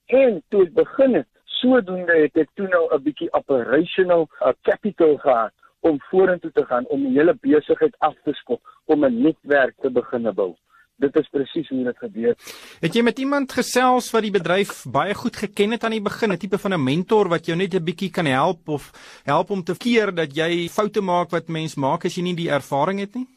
en 0.05 0.43
toe 0.49 0.65
ek 0.65 0.73
begin 0.73 1.13
het, 1.15 1.27
sodoende 1.45 2.15
het 2.15 2.37
ek 2.37 2.49
toe 2.55 2.67
nou 2.67 2.87
'n 2.91 3.03
bietjie 3.03 3.31
operational 3.33 4.27
uh, 4.41 4.51
capital 4.61 5.17
gehad 5.17 5.53
om 5.81 6.01
vorentoe 6.09 6.51
te 6.51 6.65
gaan 6.65 6.85
om 6.93 7.03
die 7.05 7.15
hele 7.17 7.33
besigheid 7.41 7.95
af 7.99 8.15
te 8.23 8.33
skop 8.33 8.61
om 8.85 9.05
'n 9.05 9.21
netwerk 9.21 9.75
te 9.81 9.89
begin 9.89 10.33
bou. 10.33 10.55
Dit 10.95 11.15
is 11.15 11.29
presies 11.33 11.69
hoe 11.69 11.83
dit 11.83 11.97
gebeur. 11.97 12.35
Het 12.81 12.95
jy 12.95 13.01
met 13.01 13.19
iemand 13.19 13.51
gesels 13.51 14.11
wat 14.11 14.21
die 14.21 14.31
bedryf 14.31 14.83
baie 14.85 15.13
goed 15.13 15.35
geken 15.35 15.71
het 15.71 15.83
aan 15.83 15.97
die 15.97 16.01
begin, 16.09 16.31
'n 16.31 16.37
tipe 16.37 16.57
van 16.57 16.73
'n 16.73 16.83
mentor 16.83 17.29
wat 17.29 17.45
jou 17.45 17.57
net 17.57 17.73
'n 17.73 17.83
bietjie 17.83 18.11
kan 18.11 18.25
help 18.25 18.69
of 18.69 18.91
help 19.25 19.49
om 19.49 19.63
te 19.63 19.77
keer 19.77 20.13
dat 20.15 20.35
jy 20.35 20.69
foute 20.69 21.01
maak 21.01 21.29
wat 21.31 21.47
mens 21.47 21.75
maak 21.75 22.05
as 22.05 22.15
jy 22.15 22.23
nie 22.23 22.35
die 22.35 22.51
ervaring 22.51 22.99
het 22.99 23.15
nie? 23.15 23.27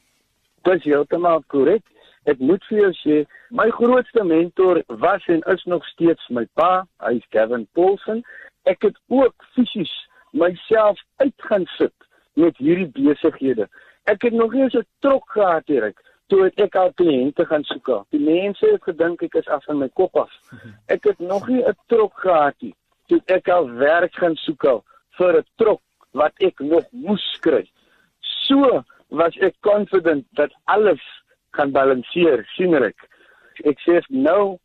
Dis 0.63 0.85
heeltemal 0.85 1.43
korrek. 1.47 1.83
Ek 2.25 2.39
moet 2.39 2.65
vir 2.69 2.79
jou 2.79 2.93
sê, 2.93 3.27
my 3.51 3.71
grootste 3.71 4.25
mentor 4.25 4.83
was 4.87 5.23
en 5.27 5.43
is 5.47 5.65
nog 5.65 5.85
steeds 5.85 6.29
my 6.29 6.47
pa, 6.55 6.87
hy's 6.99 7.25
Kevin 7.29 7.67
Paulsen. 7.73 8.23
Ek 8.65 8.83
het 8.83 8.97
ook 9.09 9.35
fisies 9.55 10.09
myself 10.33 10.99
uit 11.17 11.35
gaan 11.37 11.67
sit 11.79 11.93
met 12.35 12.57
hierdie 12.57 12.91
besighede. 12.93 13.69
Ek 14.05 14.23
het 14.23 14.33
nog 14.33 14.53
nie 14.53 14.69
so 14.71 14.83
trok 15.01 15.31
gehad 15.31 15.67
hier 15.67 15.93
toe 16.29 16.51
ek 16.57 16.77
al 16.77 16.93
kliënte 16.93 17.45
gaan 17.47 17.65
soek. 17.65 18.07
Die 18.11 18.21
mense 18.21 18.67
het 18.67 18.83
gedink 18.83 19.23
ek 19.23 19.35
is 19.35 19.49
af 19.49 19.65
van 19.65 19.79
my 19.79 19.89
kop 19.93 20.17
af. 20.17 20.33
Ek 20.95 21.05
het 21.05 21.19
nog 21.19 21.49
nie 21.49 21.63
'n 21.63 21.77
trok 21.87 22.13
gehad 22.21 22.55
nie 22.61 22.75
toe 23.09 23.21
ek 23.27 23.49
al 23.49 23.69
werk 23.81 24.15
gaan 24.21 24.37
soek 24.37 24.65
vir 25.19 25.39
'n 25.39 25.47
trok 25.61 25.83
wat 26.13 26.33
ek 26.49 26.61
nog 26.61 26.85
moes 26.93 27.27
kry. 27.41 27.65
So 28.21 28.85
was 29.09 29.37
ek 29.37 29.55
confident 29.61 30.27
dat 30.33 30.53
alles 30.65 31.03
kan 31.51 31.73
balanseer, 31.73 32.45
sien 32.57 32.75
ek. 32.75 32.97
Ek 33.65 33.79
sê 33.87 34.01
nou 34.09 34.59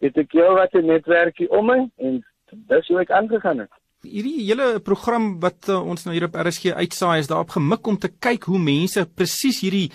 het 0.00 0.16
ek 0.16 0.32
jou 0.32 0.54
wat 0.54 0.74
'n 0.74 0.86
netwerkie 0.86 1.50
om 1.50 1.66
my 1.66 1.90
en 1.98 2.24
dis 2.50 2.88
hoe 2.88 3.00
ek 3.00 3.10
aangegaan 3.10 3.58
het. 3.58 3.72
Hierdie 4.00 4.46
hele 4.46 4.78
program 4.80 5.34
wat 5.42 5.68
uh, 5.68 5.76
ons 5.76 6.06
nou 6.06 6.14
hier 6.14 6.24
op 6.24 6.36
RSG 6.40 6.72
uitsaai 6.72 7.18
is 7.20 7.28
daarop 7.28 7.50
gemik 7.52 7.86
om 7.86 7.98
te 8.00 8.08
kyk 8.08 8.46
hoe 8.48 8.58
mense 8.58 9.02
presies 9.04 9.58
hierdie 9.60 9.90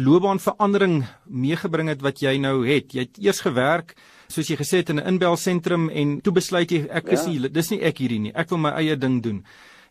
loopbaanverandering 0.00 1.02
meegebring 1.28 1.90
het 1.92 2.00
wat 2.00 2.22
jy 2.24 2.38
nou 2.40 2.62
het. 2.64 2.94
Jy 2.94 3.04
het 3.04 3.20
eers 3.20 3.42
gewerk 3.44 3.92
soos 4.32 4.48
jy 4.48 4.56
gesê 4.56 4.80
het 4.80 4.94
in 4.94 5.00
'n 5.00 5.12
inbelsentrum 5.12 5.90
en 5.90 6.20
toe 6.24 6.32
besluit 6.32 6.72
jy 6.72 6.86
ek 6.88 7.12
is 7.12 7.26
ja. 7.26 7.28
nie 7.28 7.52
dis 7.52 7.70
nie 7.70 7.82
ek 7.82 7.98
hierdie 7.98 8.20
nie. 8.20 8.32
Ek 8.34 8.48
wil 8.48 8.58
my 8.64 8.72
eie 8.80 8.96
ding 8.96 9.20
doen. 9.20 9.44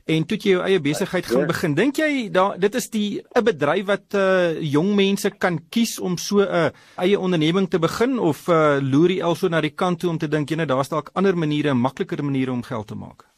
En 0.07 0.25
toe 0.25 0.37
jy 0.37 0.51
jou 0.55 0.63
eie 0.65 0.79
besigheid 0.79 1.25
gaan 1.25 1.45
begin, 1.45 1.75
dink 1.75 1.97
jy 1.97 2.29
da 2.33 2.57
dit 2.57 2.75
is 2.75 2.89
die 2.89 3.21
'n 3.21 3.43
bedryf 3.43 3.85
wat 3.85 4.13
uh 4.15 4.57
jong 4.61 4.95
mense 4.95 5.29
kan 5.37 5.59
kies 5.69 5.99
om 5.99 6.17
so 6.17 6.41
'n 6.41 6.49
uh, 6.49 6.69
eie 6.97 7.19
onderneming 7.19 7.69
te 7.69 7.77
begin 7.77 8.17
of 8.17 8.47
uh 8.49 8.79
loer 8.81 9.11
jy 9.11 9.21
also 9.21 9.47
na 9.47 9.61
die 9.61 9.75
kant 9.75 9.99
toe 9.99 10.09
om 10.09 10.17
te 10.17 10.27
dink 10.27 10.49
jy 10.49 10.57
net 10.57 10.69
daar's 10.69 10.89
dalk 10.89 11.11
ander 11.13 11.37
maniere, 11.37 11.73
makliker 11.73 12.23
maniere 12.23 12.51
om 12.51 12.63
geld 12.63 12.87
te 12.87 12.95
maak? 12.95 13.29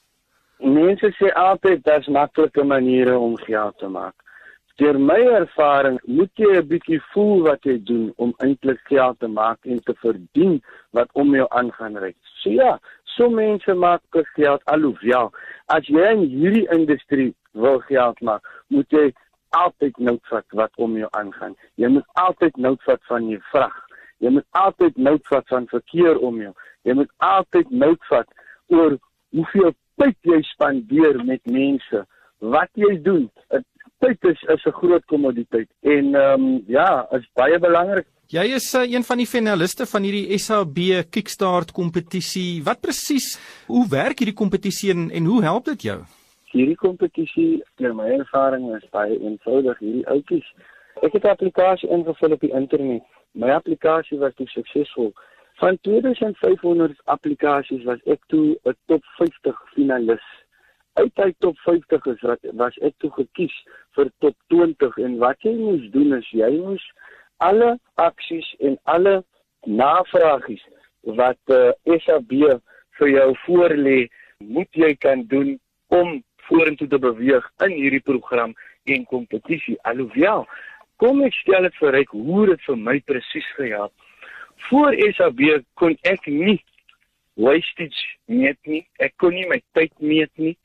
Mense 0.62 1.10
sê 1.18 1.32
altyd 1.34 1.84
daar's 1.84 2.08
maklike 2.08 2.64
maniere 2.64 3.18
om 3.18 3.38
geld 3.38 3.78
te 3.78 3.88
maak. 3.88 4.14
Deur 4.78 4.98
my 5.00 5.20
ervaring 5.38 6.00
moet 6.06 6.32
jy 6.36 6.58
'n 6.58 6.68
bietjie 6.68 7.02
voel 7.14 7.44
wat 7.50 7.66
jy 7.66 7.78
doen 7.84 8.14
om 8.18 8.34
eintlik 8.38 8.80
geld 8.90 9.20
te 9.20 9.28
maak 9.28 9.60
en 9.66 9.80
te 9.84 9.94
verdien 9.94 10.62
wat 10.92 11.10
om 11.14 11.36
jou 11.36 11.48
aangaan 11.50 11.98
ry. 11.98 12.14
So 12.42 12.50
ja, 12.50 12.80
so 13.04 13.30
mense 13.30 13.74
maak 13.74 14.02
geld 14.36 14.62
alhoewel 14.66 15.32
as 15.68 15.88
jy 15.88 16.06
in 16.12 16.24
hierdie 16.30 16.68
industrie 16.74 17.34
wil 17.54 17.80
geld 17.80 18.22
maak, 18.22 18.44
moet 18.68 18.90
jy 18.90 19.12
altyd 19.50 19.98
noodvat 19.98 20.46
wat 20.60 20.72
om 20.76 20.98
jou 20.98 21.08
aangaan. 21.12 21.56
Jy 21.76 21.88
moet 21.88 22.08
altyd 22.14 22.58
noodvat 22.58 23.02
van 23.10 23.30
jou 23.30 23.40
vrag. 23.52 23.78
Jy 24.20 24.30
moet 24.30 24.46
altyd 24.52 24.98
noodvat 24.98 25.48
van 25.48 25.68
verkeer 25.68 26.20
om 26.20 26.42
jou. 26.42 26.54
Jy 26.84 26.94
moet 26.94 27.12
altyd 27.18 27.70
noodvat 27.70 28.28
oor 28.68 28.98
hoeveel 29.32 29.74
tyd 30.02 30.18
jy 30.26 30.40
spandeer 30.50 31.20
met 31.26 31.44
mense, 31.46 32.06
wat 32.42 32.72
jy 32.80 32.96
doen. 33.06 33.28
Tyd 34.02 34.24
is 34.26 34.40
is 34.50 34.64
'n 34.66 34.74
groot 34.82 35.06
kommoditeit 35.06 35.70
en 35.82 36.16
ehm 36.16 36.42
um, 36.42 36.64
ja, 36.68 37.06
is 37.18 37.28
baie 37.38 37.60
belangrik. 37.60 38.08
Jy 38.32 38.46
is 38.56 38.74
uh, 38.74 38.82
een 38.88 39.04
van 39.04 39.18
die 39.18 39.28
finaliste 39.28 39.86
van 39.86 40.04
hierdie 40.04 40.38
SAB 40.40 40.80
Kickstart 41.12 41.72
kompetisie. 41.72 42.64
Wat 42.64 42.82
presies, 42.82 43.38
hoe 43.68 43.86
werk 43.90 44.20
hierdie 44.20 44.40
kompetisie 44.42 44.92
en, 44.92 45.12
en 45.12 45.26
hoe 45.26 45.42
help 45.44 45.66
dit 45.66 45.82
jou? 45.82 46.00
Hierdie 46.52 46.80
kompetisie, 46.80 47.62
deur 47.76 47.94
my 47.94 48.08
ervaring 48.18 48.76
is 48.76 48.88
baie 48.90 49.20
eenvoudig. 49.20 49.78
Hierdie 49.80 50.08
ouetjies, 50.08 50.48
ek 51.04 51.14
het 51.14 51.24
'n 51.24 51.36
applikasie 51.36 51.90
ingevul 51.90 52.32
op 52.32 52.40
die 52.40 52.54
internet. 52.62 53.04
My 53.34 53.52
applikasie 53.52 54.18
was 54.18 54.34
toe 54.36 54.48
suksesvol. 54.48 55.14
Van 55.62 55.78
2500 55.82 57.02
applikasies 57.14 57.84
was 57.86 58.00
ek 58.14 58.22
toe 58.34 58.58
'n 58.66 58.74
top 58.90 59.04
50 59.18 59.58
finalis. 59.74 60.26
Uit 60.94 61.12
die 61.16 61.36
top 61.38 61.58
50 61.58 62.06
is 62.14 62.22
wat 62.22 62.40
was 62.62 62.78
ek 62.78 62.96
toe 62.98 63.12
gekies 63.12 63.54
vir 63.96 64.10
top 64.18 64.36
20 64.48 64.98
en 64.98 65.18
wat 65.18 65.38
jy 65.46 65.54
moes 65.54 65.86
doen 65.94 66.18
is 66.18 66.32
jy 66.32 66.50
moes 66.58 66.88
alle 67.38 67.78
aksies 68.08 68.50
en 68.60 68.80
alle 68.84 69.16
navragies 69.66 70.66
wat 71.22 71.42
uh, 71.46 71.70
eh, 71.86 72.00
SAB 72.00 72.34
vir 72.98 73.10
jou 73.10 73.30
voorlê, 73.46 74.10
moet 74.40 74.70
jy 74.74 74.96
kan 74.96 75.26
doen 75.28 75.60
om 75.88 76.24
vorentoe 76.50 76.88
te 76.88 76.98
beweeg 76.98 77.46
in 77.66 77.78
hierdie 77.78 78.08
program 78.12 78.58
en 78.84 79.06
kompetisie. 79.06 79.78
Alhoewel, 79.82 80.48
kom 80.98 81.22
ek 81.22 81.34
stel 81.34 81.70
dit 81.70 81.76
vir 81.86 82.02
ek 82.02 82.18
hoe 82.18 82.46
dit 82.50 82.62
vir 82.66 82.88
my 82.90 83.00
presies 83.06 83.58
gehelp 83.62 83.94
voor 84.70 84.98
SAB 85.16 85.42
kon 85.80 85.96
ek 86.08 86.28
nie 86.28 86.60
wastage 87.40 88.04
meet 88.26 88.60
nie. 88.68 88.84
Ek 89.00 89.16
kon 89.22 89.34
nie 89.36 89.48
my 89.50 89.62
tyd 89.78 89.94
meet 90.00 90.32
nie. 90.42 90.56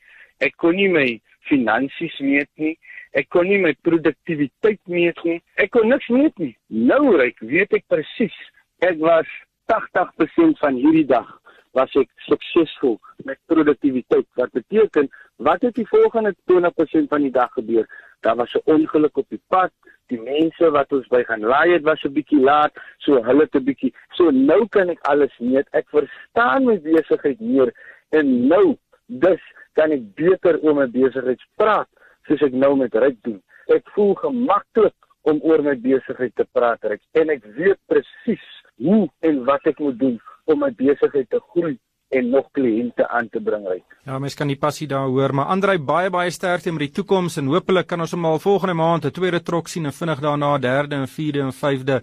Ek 0.44 0.56
kon 0.60 0.76
nie 0.76 0.90
my 0.92 1.06
finansies 1.48 2.16
meet 2.20 2.50
nie. 2.60 2.74
Ek 3.16 3.30
kon 3.32 3.48
nie 3.48 3.60
my 3.62 3.72
produktiwiteit 3.86 4.82
meet 4.92 5.22
nie. 5.24 5.38
Ek 5.62 5.72
kon 5.76 5.88
niks 5.88 6.08
meet 6.12 6.36
nie. 6.42 6.52
Nou 6.68 7.16
reik, 7.16 7.40
weet 7.40 7.72
ek 7.78 7.86
presies. 7.92 8.36
Ek 8.84 8.98
was 9.00 9.30
80% 9.72 10.60
van 10.60 10.76
hierdie 10.78 11.06
dag 11.08 11.30
was 11.76 11.92
ek 12.00 12.08
suksesvol 12.28 12.96
met 13.28 13.38
produktiwiteit. 13.50 14.26
Wat 14.40 14.52
beteken 14.56 15.10
wat 15.36 15.62
het 15.66 15.76
die 15.76 15.88
volgende 15.88 16.32
20% 16.50 17.10
van 17.12 17.26
die 17.26 17.32
dag 17.34 17.52
gebeur? 17.52 17.86
Daar 18.24 18.36
was 18.36 18.54
'n 18.54 18.64
ongeluk 18.64 19.16
op 19.16 19.28
die 19.28 19.42
pad 19.48 19.72
die 20.06 20.20
mense 20.20 20.70
wat 20.70 20.92
ons 20.92 21.06
by 21.10 21.22
gaan 21.26 21.40
laai 21.40 21.72
het 21.72 21.82
was 21.82 22.02
'n 22.04 22.12
bietjie 22.12 22.40
laat, 22.40 22.72
so 22.98 23.22
hulle 23.22 23.48
'n 23.52 23.64
bietjie. 23.64 23.94
So 24.16 24.30
nou 24.30 24.66
kan 24.68 24.88
ek 24.88 25.00
alles 25.00 25.38
meet. 25.38 25.68
Ek 25.72 25.86
verstaan 25.88 26.64
my 26.64 26.80
besigheid 26.80 27.40
meer 27.40 27.72
en 28.10 28.46
nou 28.46 28.76
dus 29.06 29.42
kan 29.72 29.90
ek 29.90 30.14
beter 30.14 30.58
oor 30.62 30.74
my 30.74 30.86
besigheid 30.86 31.40
praat 31.56 31.88
soos 32.26 32.42
ek 32.42 32.52
nou 32.52 32.76
met 32.76 32.94
Ryk 32.94 33.18
doen. 33.22 33.42
Ek 33.66 33.88
voel 33.94 34.14
gemaklik 34.14 34.94
om 35.22 35.40
oor 35.42 35.62
my 35.62 35.74
besigheid 35.74 36.34
te 36.34 36.46
praat, 36.52 36.84
Ryk, 36.84 37.02
en 37.12 37.30
ek 37.30 37.44
weet 37.44 37.78
presies 37.86 38.46
hoe 38.76 39.08
en 39.20 39.44
wat 39.44 39.66
ek 39.66 39.78
moet 39.78 39.98
doen 39.98 40.20
om 40.46 40.62
my 40.62 40.70
besigheid 40.76 41.28
te 41.30 41.40
groei 41.52 41.76
en 42.14 42.30
nog 42.30 42.46
kliënte 42.54 43.08
aan 43.08 43.28
te 43.28 43.40
bring 43.42 43.66
uit. 43.66 43.82
Ja, 44.06 44.18
mens 44.18 44.34
kan 44.38 44.46
die 44.46 44.58
passie 44.58 44.86
daar 44.86 45.08
hoor, 45.10 45.34
maar 45.34 45.50
Andrei 45.50 45.78
baie 45.78 46.10
baie 46.10 46.30
sterkte 46.30 46.72
met 46.72 46.86
die 46.86 46.94
toekoms 47.00 47.36
en 47.40 47.50
hopelik 47.50 47.88
kan 47.90 48.00
ons 48.00 48.14
hom 48.14 48.24
al 48.24 48.38
volgende 48.38 48.74
maand 48.74 49.04
'n 49.04 49.10
tweede 49.10 49.42
trok 49.42 49.68
sien 49.68 49.84
en 49.84 49.92
vinnig 49.92 50.20
daarna 50.20 50.54
'n 50.56 50.60
derde 50.60 50.94
en 50.94 51.08
vierde 51.08 51.40
en 51.40 51.52
vyfde 51.52 52.02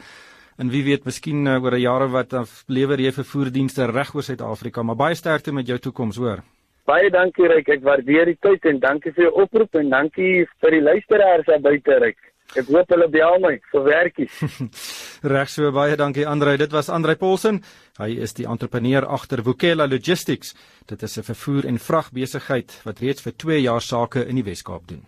en 0.57 0.69
wie 0.69 0.83
weet 0.83 1.05
miskien 1.05 1.45
uh, 1.45 1.63
oor 1.63 1.73
'n 1.73 1.79
jare 1.79 2.07
wat 2.07 2.29
dan 2.29 2.45
lewer 2.67 2.99
jy 2.99 3.11
vervoerdienste 3.11 3.85
reg 3.85 4.13
oor 4.15 4.23
Suid-Afrika, 4.23 4.83
maar 4.83 4.95
baie 4.95 5.15
sterkte 5.15 5.53
met 5.53 5.67
jou 5.67 5.79
toekoms, 5.79 6.17
hoor. 6.17 6.43
Baie 6.85 7.09
dankie 7.09 7.47
Ryk, 7.47 7.69
ek 7.69 7.83
waardeer 7.83 8.25
die 8.25 8.37
tyd 8.41 8.65
en 8.65 8.79
dankie 8.79 9.13
vir 9.15 9.23
jou 9.23 9.33
oproep 9.43 9.75
en 9.75 9.89
dankie 9.89 10.45
vir 10.61 10.71
die 10.71 10.81
luisteraars 10.81 11.45
daar 11.45 11.61
buite 11.61 11.99
Ryk. 11.99 12.32
Ek 12.53 12.67
hoop 12.69 12.91
hulle 12.93 13.07
bel 13.09 13.39
my 13.41 13.55
vir 13.71 13.85
werkies. 13.87 14.41
Reg 15.33 15.49
so 15.49 15.71
baie 15.73 15.95
dankie 15.97 16.27
Andrei. 16.29 16.57
Dit 16.61 16.73
was 16.75 16.89
Andrei 16.89 17.15
Paulsen. 17.15 17.63
Hy 17.97 18.11
is 18.21 18.35
die 18.37 18.45
entrepreneur 18.45 19.07
agter 19.07 19.41
Vukela 19.45 19.87
Logistics. 19.89 20.53
Dit 20.85 21.01
is 21.03 21.17
'n 21.17 21.23
vervoer 21.23 21.65
en 21.65 21.79
vragbesigheid 21.79 22.81
wat 22.83 22.99
reeds 22.99 23.21
vir 23.21 23.33
2 23.33 23.61
jaar 23.61 23.81
sake 23.81 24.25
in 24.27 24.35
die 24.35 24.45
Wes-Kaap 24.45 24.87
doen. 24.87 25.07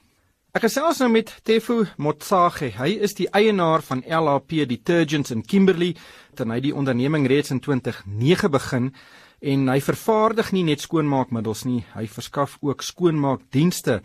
Ek 0.55 0.63
gesels 0.63 0.99
nou 0.99 1.09
met 1.11 1.33
Tefo 1.43 1.83
Motsage. 1.97 2.71
Hy 2.77 2.97
is 3.03 3.13
die 3.13 3.27
eienaar 3.27 3.81
van 3.81 4.03
LHP 4.07 4.65
Detergents 4.65 5.31
in 5.31 5.43
Kimberley. 5.43 5.95
Terwyl 6.33 6.53
hy 6.53 6.59
die 6.61 6.75
onderneming 6.75 7.27
reeds 7.27 7.51
in 7.51 7.59
2009 7.59 8.49
begin 8.49 8.93
en 9.41 9.67
hy 9.67 9.81
vervaardig 9.83 10.53
nie 10.55 10.63
net 10.63 10.81
skoonmaakmiddels 10.81 11.65
nie, 11.67 11.83
hy 11.93 12.07
verskaf 12.07 12.57
ook 12.61 12.81
skoonmaakdienste 12.81 14.01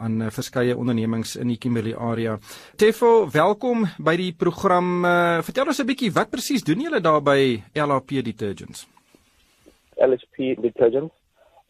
aan 0.00 0.22
uh, 0.22 0.30
verskeie 0.32 0.76
ondernemings 0.76 1.36
in 1.36 1.52
die 1.52 1.58
Kimberley 1.60 1.94
area. 1.94 2.38
Tefo, 2.76 3.28
welkom 3.30 3.86
by 3.98 4.16
die 4.16 4.32
program. 4.32 5.04
Uh, 5.04 5.42
vertel 5.44 5.66
ons 5.66 5.80
'n 5.80 5.86
bietjie 5.86 6.12
wat 6.12 6.30
presies 6.30 6.64
doen 6.64 6.80
julle 6.80 7.00
daar 7.00 7.22
by 7.22 7.62
LHP 7.74 8.24
Detergents? 8.24 8.86
LHP 10.00 10.56
Detergents 10.60 11.14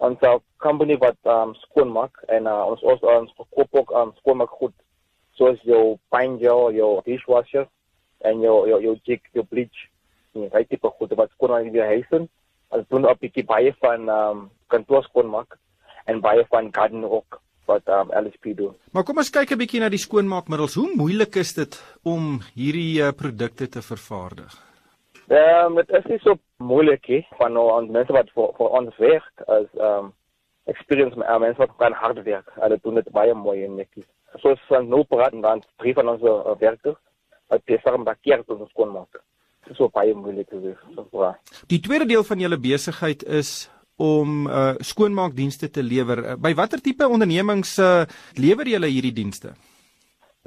ons 0.01 0.23
uh, 0.25 0.39
company 0.65 0.97
wat 1.01 1.19
um, 1.29 1.53
skoonmaak 1.67 2.23
en 2.33 2.49
uh, 2.49 2.65
ons 2.73 2.83
ons 2.89 3.03
ons 3.15 3.33
verkoop 3.37 3.83
ook 3.83 3.93
um, 4.01 4.13
skoonmaak 4.21 4.53
goed 4.61 4.75
soos 5.37 5.61
jou 5.69 5.99
fine 6.13 6.39
gel, 6.41 6.71
jou 6.77 6.91
dishwasher 7.05 7.67
en 8.25 8.41
jou 8.45 8.57
jou 8.69 8.81
jou 8.85 8.95
jig, 9.09 9.21
jou 9.37 9.45
bleach. 9.49 9.87
Nee, 10.37 10.49
hy 10.55 10.63
tipe 10.69 10.89
goed 10.97 11.13
wat 11.19 11.33
skoonmaak 11.37 11.69
in 11.69 11.77
die 11.77 11.85
huise. 11.85 12.25
Ons 12.71 12.89
doen 12.89 13.05
ook 13.05 13.19
'n 13.19 13.25
bietjie 13.27 13.45
baie 13.45 13.75
van 13.85 14.09
um, 14.09 14.41
kantoor 14.73 15.05
skoonmaak 15.05 15.59
en 16.07 16.25
baie 16.25 16.45
van 16.49 16.73
garden 16.73 17.05
ook 17.05 17.41
wat 17.71 17.93
um, 17.97 18.11
LSP 18.23 18.55
doen. 18.59 18.75
Maar 18.93 19.07
kom 19.07 19.23
ons 19.23 19.31
kyk 19.31 19.55
'n 19.55 19.63
bietjie 19.63 19.81
na 19.81 19.89
die 19.89 20.03
skoonmaakmiddels. 20.03 20.75
Hoe 20.81 20.91
moeilik 20.97 21.37
is 21.37 21.55
dit 21.55 21.79
om 22.03 22.41
hierdie 22.55 23.03
uh, 23.03 23.13
produkte 23.23 23.69
te 23.69 23.83
vervaardig? 23.83 24.57
Ehm 25.31 25.67
um, 25.67 25.77
dit 25.79 25.91
is 25.99 26.07
nie 26.11 26.19
so 26.25 26.39
moeilik 26.59 27.09
nie 27.09 27.27
van 27.39 27.53
nou 27.55 27.69
aan 27.77 27.91
mense 27.91 28.13
wat 28.13 28.31
vir 28.35 28.49
vir 28.59 28.73
ons 28.81 28.97
werk 28.99 29.45
as 29.47 29.69
ehm 29.79 29.99
um, 29.99 30.13
experience 30.71 31.17
met 31.19 31.39
mense 31.39 31.59
wat 31.59 31.77
kan 31.79 31.93
hard 31.93 32.23
werk. 32.25 32.51
Hulle 32.63 32.79
doen 32.83 32.99
dit 33.01 33.11
baie 33.11 33.35
mooi 33.35 33.65
en 33.65 33.77
netjies. 33.77 34.07
So 34.43 34.55
is 34.55 34.67
van 34.69 34.89
nou 34.89 35.05
praat 35.05 35.33
en 35.33 35.41
dan 35.41 35.63
drie 35.83 35.95
van 35.95 36.09
ons 36.09 36.23
uh, 36.23 36.55
werkers 36.59 36.99
wat 37.51 37.65
besig 37.67 37.95
om 37.95 38.05
daardie 38.07 38.39
te 38.47 38.67
skoon 38.71 38.93
maak. 38.93 39.23
Dit 39.65 39.75
is 39.75 39.77
so 39.77 39.91
baie 39.93 40.15
moeilik 40.15 40.49
te 40.49 40.61
doen. 40.61 40.77
So, 41.11 41.35
die 41.67 41.81
tweede 41.81 42.07
deel 42.07 42.25
van 42.25 42.43
julle 42.43 42.59
besigheid 42.59 43.23
is 43.23 43.71
om 44.01 44.47
uh, 44.49 44.75
skoonmaakdienste 44.81 45.71
te 45.71 45.85
lewer. 45.85 46.23
Uh, 46.25 46.37
by 46.41 46.55
watter 46.59 46.81
tipe 46.81 47.07
ondernemings 47.07 47.77
uh, 47.79 48.07
lewer 48.41 48.69
julle 48.73 48.89
hierdie 48.89 49.15
dienste? 49.17 49.55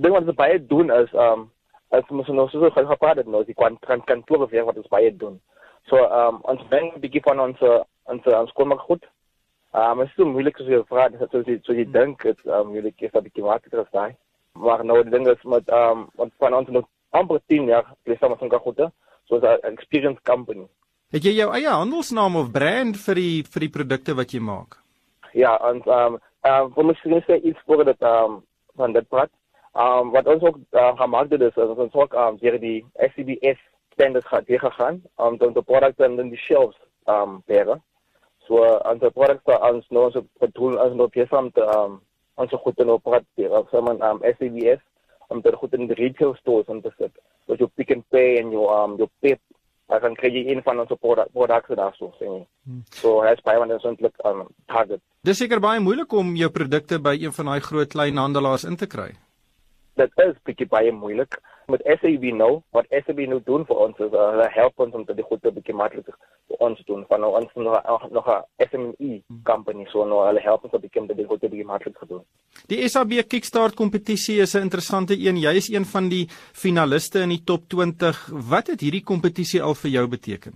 Ding 0.02 0.16
wat 0.16 0.26
ons 0.26 0.40
baie 0.40 0.58
doen 0.58 0.90
is 0.96 1.12
um, 1.14 1.48
as 1.94 2.10
ons 2.10 2.32
nou 2.34 2.48
so 2.50 2.70
gaan 2.74 2.90
gepraat 2.90 3.22
het 3.22 3.30
nou 3.30 3.44
die 3.46 3.58
kan 3.58 3.78
kan 3.86 4.02
kantoor 4.10 4.48
weer 4.50 4.66
wat 4.70 4.80
ons 4.82 4.90
baie 4.94 5.12
doen. 5.14 5.38
So 5.92 6.02
um, 6.02 6.42
ons 6.50 6.64
ben 6.72 6.90
bietjie 7.04 7.22
van 7.28 7.44
ons 7.44 7.62
ons 8.10 8.32
ons 8.42 8.56
kom 8.58 8.74
maar 8.74 8.82
goed. 8.88 9.06
Ehm 9.74 10.00
um, 10.00 10.06
is 10.06 10.12
so 10.18 10.26
moeilik 10.26 10.60
as 10.62 10.68
jy 10.70 10.82
vra 10.90 11.08
so 11.20 11.44
jy 11.46 11.60
so 11.66 11.74
jy 11.78 11.86
dink 11.94 12.26
dit 12.26 12.46
um, 12.58 12.74
jy 12.76 12.92
kies 12.98 13.14
dat 13.14 13.26
bietjie 13.26 13.46
makliker 13.46 13.86
is 13.86 13.94
daai. 13.94 14.14
Maar 14.58 14.86
nou 14.86 15.00
ding 15.04 15.28
is 15.30 15.46
met 15.50 15.70
um, 15.70 16.08
wat 16.18 16.34
van 16.42 16.54
ons 16.62 16.70
nog 16.70 16.90
amper 17.14 17.40
10 17.48 17.70
jaar 17.70 17.94
plus 18.04 18.22
ons 18.22 18.40
gaan 18.40 18.66
goed. 18.66 18.82
So 19.30 19.40
'n 19.40 19.74
experience 19.78 20.22
company. 20.24 20.68
Het 21.14 21.28
jy 21.28 21.36
jou 21.38 21.52
eie 21.54 21.70
handelsnaam 21.70 22.36
of 22.40 22.48
brand 22.52 22.98
vir 22.98 23.20
die 23.22 23.44
vir 23.46 23.68
die 23.68 23.74
produkte 23.74 24.16
wat 24.18 24.32
jy 24.34 24.40
maak? 24.42 24.80
Ja, 25.38 25.54
en 25.70 25.84
ehm 25.86 26.16
um, 26.16 26.20
ehm 26.42 26.66
um, 26.66 26.74
vir 26.74 27.14
my 27.14 27.22
sê 27.28 27.38
iets 27.38 27.62
voor 27.66 27.86
dit 27.86 28.02
ehm 28.02 28.32
um, 28.32 28.42
van 28.76 28.94
dit 28.94 29.08
plat. 29.10 29.30
Um 29.74 30.12
wat 30.12 30.28
ons 30.28 30.42
ook 30.42 30.58
uh, 30.72 30.98
gemaak 30.98 31.30
het 31.30 31.42
is 31.42 31.56
ons 31.58 31.94
ook 31.94 32.14
um 32.14 32.38
deur 32.38 32.60
die 32.60 32.86
SCBS 32.98 33.62
standards 33.94 34.28
gehad 34.28 34.48
hier 34.48 34.60
gegaan 34.60 35.02
om 35.16 35.38
dan 35.38 35.54
die 35.54 35.64
produkte 35.64 36.06
in 36.06 36.30
die 36.30 36.38
shelves 36.38 36.78
um 37.06 37.42
bere. 37.46 37.80
So 38.48 38.66
die 39.02 39.12
produkte 39.12 39.60
ons 39.70 39.86
nou 39.90 40.12
so 40.12 40.26
bedoel 40.40 40.80
as 40.80 40.94
nou 40.94 41.10
besig 41.14 41.38
om 41.38 41.52
te 41.52 41.66
um 41.78 42.02
ons 42.36 42.54
goed 42.66 42.80
in 42.80 42.90
operatie 42.90 43.50
of 43.50 43.70
so 43.70 43.82
man 43.82 44.02
um 44.02 44.22
SCBS 44.34 44.82
om 45.28 45.42
dit 45.42 45.56
goed 45.56 45.74
in 45.74 45.88
die 45.88 45.98
retail 45.98 46.36
stores 46.42 46.70
om 46.70 46.82
te 46.82 46.94
sit. 46.98 47.14
So 47.46 47.58
jou 47.58 47.70
pick 47.76 47.92
and 47.92 48.06
pay 48.10 48.38
en 48.42 48.52
jou 48.52 48.70
um 48.70 48.98
jou 48.98 49.10
pep 49.20 49.42
dan 49.88 50.16
kry 50.16 50.30
jy 50.30 50.46
een 50.52 50.64
van 50.64 50.80
ons 50.80 50.94
produkte 51.34 51.76
daar 51.76 51.96
so 51.96 52.14
sien. 52.20 52.46
Hmm. 52.66 52.84
So 52.90 53.22
hy's 53.22 53.42
baie 53.44 53.60
van 53.60 53.72
ons 53.72 53.84
eintlik 53.86 54.16
um 54.26 54.48
target. 54.68 55.02
Dis 55.24 55.38
seker 55.38 55.60
baie 55.60 55.80
moeilik 55.80 56.14
om 56.14 56.36
jou 56.36 56.50
produkte 56.50 57.00
by 57.00 57.18
een 57.20 57.34
van 57.34 57.46
daai 57.46 57.60
groot 57.60 57.90
kleinhandelaars 57.90 58.64
in 58.64 58.76
te 58.76 58.88
kry 58.88 59.14
dit 60.00 60.22
is 60.26 60.38
bietjie 60.48 60.68
baie 60.70 60.92
moeilik 60.92 61.38
met 61.72 61.84
SAB 62.00 62.24
nou 62.36 62.52
wat 62.76 62.90
SAB 62.90 63.20
nou 63.30 63.40
doen 63.50 63.66
vir 63.70 63.82
ons 63.86 64.00
is 64.06 64.14
uh, 64.14 64.30
hulle 64.34 64.48
help 64.56 64.84
ons 64.86 64.96
om 64.98 65.04
dit 65.10 65.22
goed 65.30 65.42
te 65.44 65.52
bietjie 65.54 65.76
makliker 65.82 66.16
vir 66.52 66.64
ons 66.68 66.82
doen 66.90 67.04
van 67.12 67.22
nou 67.24 67.32
ons 67.40 67.54
nog 67.68 68.08
nog 68.18 68.30
'n 68.34 68.68
SME 68.70 69.12
company 69.50 69.86
so 69.92 70.06
nou 70.06 70.26
hulle 70.26 70.42
help 70.48 70.66
ons 70.66 70.74
om 70.74 70.84
bietjie 70.86 71.08
dit 71.14 71.28
goed 71.28 71.42
te 71.42 71.50
bietjie 71.50 71.72
makliker 71.74 72.08
doen. 72.08 72.26
Die 72.74 72.88
SAB 72.90 73.12
Kickstart 73.30 73.76
kompetisie 73.78 74.40
is 74.42 74.56
'n 74.56 74.66
interessante 74.66 75.14
een. 75.14 75.38
Jy 75.38 75.54
is 75.62 75.70
een 75.70 75.86
van 75.86 76.10
die 76.10 76.26
finaliste 76.54 77.20
in 77.20 77.30
die 77.30 77.44
top 77.44 77.70
20. 77.70 78.30
Wat 78.50 78.68
het 78.68 78.82
hierdie 78.82 79.04
kompetisie 79.04 79.62
al 79.62 79.76
vir 79.76 79.92
jou 79.92 80.08
beteken? 80.08 80.54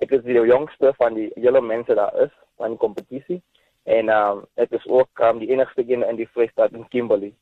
Ek 0.00 0.10
is 0.10 0.22
die 0.22 0.34
jongste 0.34 0.92
van 0.96 1.14
die 1.14 1.30
hele 1.34 1.60
mense 1.60 1.94
daar 1.94 2.14
is 2.24 2.32
van 2.56 2.70
die 2.70 2.78
kompetisie 2.78 3.42
en 3.84 4.08
um, 4.08 4.42
ek 4.54 4.72
is 4.72 4.86
ook 4.86 5.20
um, 5.20 5.38
die 5.38 5.50
enigste 5.50 5.84
een 5.86 6.02
in 6.02 6.16
die 6.16 6.28
Vrystaat 6.32 6.72
in 6.72 6.88
Kimberley 6.88 7.32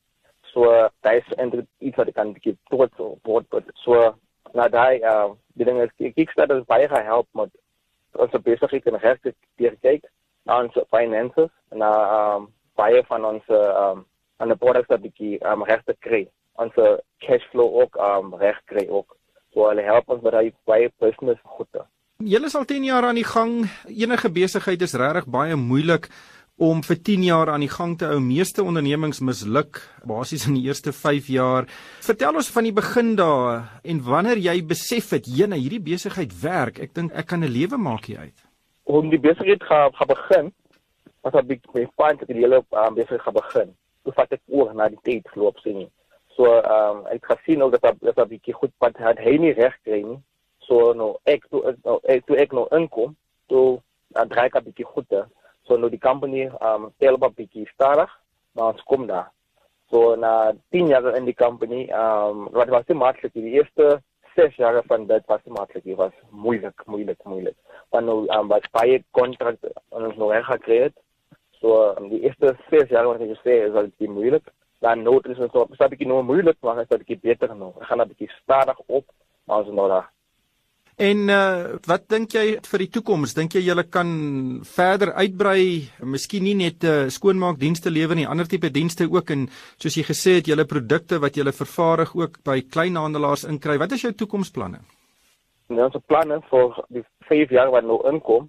so 0.52 0.88
daai 1.00 1.16
is 1.16 1.32
eintlik 1.38 1.66
iets 1.78 1.96
wat 1.96 2.09
ek 2.09 2.14
kan 2.14 2.32
bietjie 2.32 2.56
trots 2.68 2.98
op 2.98 3.18
word 3.24 3.46
so 3.74 4.14
na 4.52 4.68
daai 4.68 5.00
uh 5.00 5.32
die 5.54 5.64
ding 5.64 5.80
is 5.80 6.12
Kickstarter 6.14 6.59
is 6.59 6.68
baie 6.68 6.88
gehelp 6.88 7.28
met 7.32 7.50
ons 8.12 8.42
besigheid 8.42 8.87
en 8.87 9.00
regte 9.00 9.32
deur 9.56 9.76
kyk 9.80 10.04
na 10.44 10.61
ons 10.61 10.78
finances 10.90 11.50
en 11.72 11.78
na 11.78 11.92
um 12.37 12.52
baie 12.76 13.02
van 13.08 13.24
ons 13.24 13.42
um 13.56 14.04
aan 14.36 14.52
die 14.52 14.60
products 14.60 14.88
dat 14.92 15.02
bietjie 15.02 15.38
um 15.52 15.64
regte 15.64 15.96
kry 16.00 16.26
ons 16.62 16.74
cash 17.24 17.44
flow 17.50 17.82
ook 17.82 17.96
um 17.96 18.34
reg 18.40 18.58
kry 18.72 18.86
ook 18.88 19.16
so 19.52 19.68
hulle 19.68 19.82
help 19.82 20.08
ons 20.08 20.22
met 20.22 20.32
daai 20.32 20.52
baie 20.64 20.90
business 21.00 21.40
goede 21.56 21.84
Julle 22.16 22.48
is 22.48 22.54
al 22.56 22.64
10 22.64 22.84
jaar 22.88 23.04
aan 23.04 23.18
die 23.18 23.28
gang. 23.28 23.66
Enige 23.92 24.30
besigheid 24.32 24.80
is 24.80 24.94
regtig 24.96 25.26
baie 25.28 25.56
moeilik 25.60 26.06
om 26.56 26.80
vir 26.80 26.96
10 26.96 27.26
jaar 27.26 27.50
aan 27.52 27.60
die 27.60 27.68
gang 27.68 27.98
te 28.00 28.06
hou. 28.08 28.20
Meeste 28.24 28.64
ondernemings 28.64 29.20
misluk 29.20 29.82
basies 30.08 30.46
in 30.48 30.56
die 30.56 30.64
eerste 30.64 30.94
5 30.96 31.28
jaar. 31.28 31.68
Vertel 32.00 32.40
ons 32.40 32.48
van 32.54 32.64
die 32.64 32.72
begin 32.72 33.12
daar 33.20 33.66
en 33.84 34.00
wanneer 34.06 34.40
jy 34.40 34.64
besef 34.64 35.10
het, 35.12 35.28
"Jene, 35.28 35.60
hierdie 35.60 35.82
besigheid 35.82 36.32
werk. 36.40 36.78
Ek 36.80 36.94
dink 36.94 37.12
ek 37.12 37.26
kan 37.26 37.44
'n 37.44 37.52
lewe 37.52 37.76
maak 37.76 38.06
hier 38.06 38.18
uit." 38.18 38.40
Om 38.84 39.10
die 39.10 39.20
besigheid 39.20 39.62
gaan 39.62 39.92
gaan 39.92 40.08
begin, 40.08 40.52
was 41.26 41.34
dit 41.36 41.46
big 41.46 41.60
my 41.74 41.86
point 41.98 42.18
dat 42.22 42.28
die 42.30 42.38
hele 42.38 42.62
um, 42.70 42.96
gaan 43.06 43.38
begin. 43.40 43.74
Toe 44.02 44.12
vat 44.14 44.32
ek 44.32 44.42
oor 44.46 44.74
na 44.74 44.88
die 44.88 45.02
tyd 45.02 45.28
geloop 45.34 45.58
sien. 45.64 45.86
So 46.36 46.44
ehm 46.60 47.00
um, 47.00 47.06
ek 47.06 47.24
het 47.24 47.38
gesien 47.38 47.64
dat 47.64 47.80
dat 47.80 47.96
dat 48.00 48.18
'n 48.24 48.28
bietjie 48.28 48.54
goed 48.54 48.72
pad 48.78 48.96
het 48.96 49.18
hy 49.18 49.36
nie 49.36 49.52
reg 49.52 49.74
kry 49.82 50.02
nie. 50.02 50.20
So 50.68 50.92
nou 50.92 51.16
ek 51.24 51.48
toe 51.50 51.74
ek 52.04 52.26
toe 52.26 52.36
ek 52.36 52.52
nou 52.52 52.66
inkom, 52.70 53.16
toe 53.46 53.80
dan 54.14 54.28
dryk 54.28 54.54
ek 54.54 54.62
'n 54.62 54.68
bietjie 54.70 54.92
goede 54.94 55.26
So 55.66 55.76
nou 55.76 55.90
die 55.90 56.02
company 56.02 56.46
um 56.62 56.90
tel 57.02 57.18
op 57.18 57.34
bietjie 57.34 57.66
stadig, 57.72 58.10
maar 58.54 58.74
ons 58.74 58.82
kom 58.86 59.06
daar. 59.06 59.32
So 59.90 60.14
na 60.14 60.52
10 60.74 60.92
jaar 60.92 61.14
in 61.16 61.26
die 61.26 61.34
company, 61.34 61.86
um 61.90 62.46
wat 62.54 62.70
was 62.74 62.86
die 62.86 62.98
maklik 62.98 63.34
die 63.34 63.56
eerste 63.58 63.96
6 64.36 64.58
jaar 64.60 64.78
van 64.86 65.06
dit 65.06 65.26
was 65.26 65.42
maklik, 65.44 65.84
dit 65.84 65.98
was 65.98 66.14
moeilik, 66.30 66.86
moeilik, 66.86 67.18
moeilik. 67.24 67.56
Want 67.90 68.06
nou 68.06 68.18
um 68.38 68.48
was 68.52 68.70
baie 68.78 69.02
kontrak 69.10 69.58
ons 69.90 70.16
nou 70.16 70.30
reg 70.32 70.46
gekry 70.46 70.80
het. 70.86 70.96
So 71.61 71.95
die 72.11 72.23
eerste 72.27 72.57
6 72.71 72.90
jaar 72.90 73.07
wat 73.09 73.21
ek 73.21 73.37
gesê 73.37 73.62
is 73.69 73.75
al 73.75 73.88
die 73.99 74.11
moeilik. 74.11 74.51
Dan 74.85 75.03
nou 75.03 75.16
is 75.25 75.38
dit 75.38 75.53
so, 75.53 75.66
so 75.73 75.85
'n 75.85 75.90
bietjie 75.90 76.09
nou 76.09 76.23
moeilik, 76.23 76.59
maar 76.61 76.77
dit 76.77 76.90
is 76.90 76.97
'n 76.97 77.05
bietjie 77.05 77.23
beter 77.23 77.55
nou. 77.57 77.73
Ek 77.81 77.88
gaan 77.88 78.01
'n 78.01 78.09
bietjie 78.09 78.31
stadig 78.42 78.79
op, 78.87 79.05
maar 79.47 79.64
ons 79.64 79.73
nou 79.73 79.88
daar. 79.88 80.11
En 80.97 81.29
uh, 81.29 81.77
wat 81.85 82.07
dink 82.09 82.33
jy 82.33 82.57
vir 82.64 82.79
die 82.79 82.88
toekoms? 82.88 83.35
Dink 83.37 83.53
jy 83.53 83.61
julle 83.66 83.83
kan 83.85 84.62
verder 84.64 85.12
uitbrei, 85.12 85.90
miskien 86.01 86.42
nie 86.42 86.55
net 86.57 86.85
uh, 86.85 87.11
skoonmaakdienste 87.12 87.90
lewer 87.92 88.16
nie, 88.16 88.25
ander 88.27 88.49
tipe 88.49 88.71
dienste 88.73 89.05
ook 89.05 89.31
en 89.31 89.45
soos 89.77 89.95
jy 89.95 90.07
gesê 90.09 90.38
het, 90.38 90.49
julle 90.49 90.64
produkte 90.64 91.21
wat 91.21 91.37
julle 91.37 91.53
vervaardig 91.53 92.14
ook 92.16 92.40
by 92.49 92.62
kleinhandelaars 92.62 93.45
inkry. 93.45 93.77
Wat 93.77 93.92
is 93.92 94.07
jou 94.07 94.12
toekomsplanne? 94.16 94.81
Nou, 95.69 95.85
ons 95.85 96.07
planne 96.09 96.40
vir 96.49 96.81
die 96.88 97.05
5 97.29 97.53
jaar 97.53 97.75
wat 97.77 97.85
nou 97.85 98.01
inkom 98.09 98.49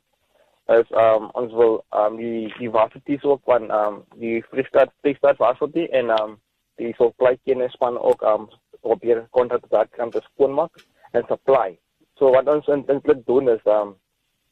is 0.75 0.91
um 0.91 1.31
ons 1.33 1.53
wil 1.53 1.83
um 1.95 2.17
die 2.17 2.53
die 2.59 2.71
varsity 2.71 3.17
so 3.21 3.39
van 3.45 3.71
um 3.71 4.03
die 4.19 4.43
Vrystaat 4.51 4.93
Vrystaat 5.01 5.37
varsity 5.37 5.87
en 5.91 6.09
um 6.19 6.37
die 6.77 6.93
supply 6.97 7.37
chain 7.45 7.69
span 7.69 7.97
ook 7.97 8.21
um 8.21 8.49
probeer 8.81 9.27
kontrak 9.31 9.61
te 9.69 9.97
kan 9.97 10.11
skoonmaak 10.11 10.71
en 11.11 11.23
supply 11.27 11.77
So 12.17 12.31
wat 12.33 12.47
ons 12.49 12.67
eintlik 12.71 13.25
doen 13.29 13.49
is 13.53 13.65
um 13.69 13.93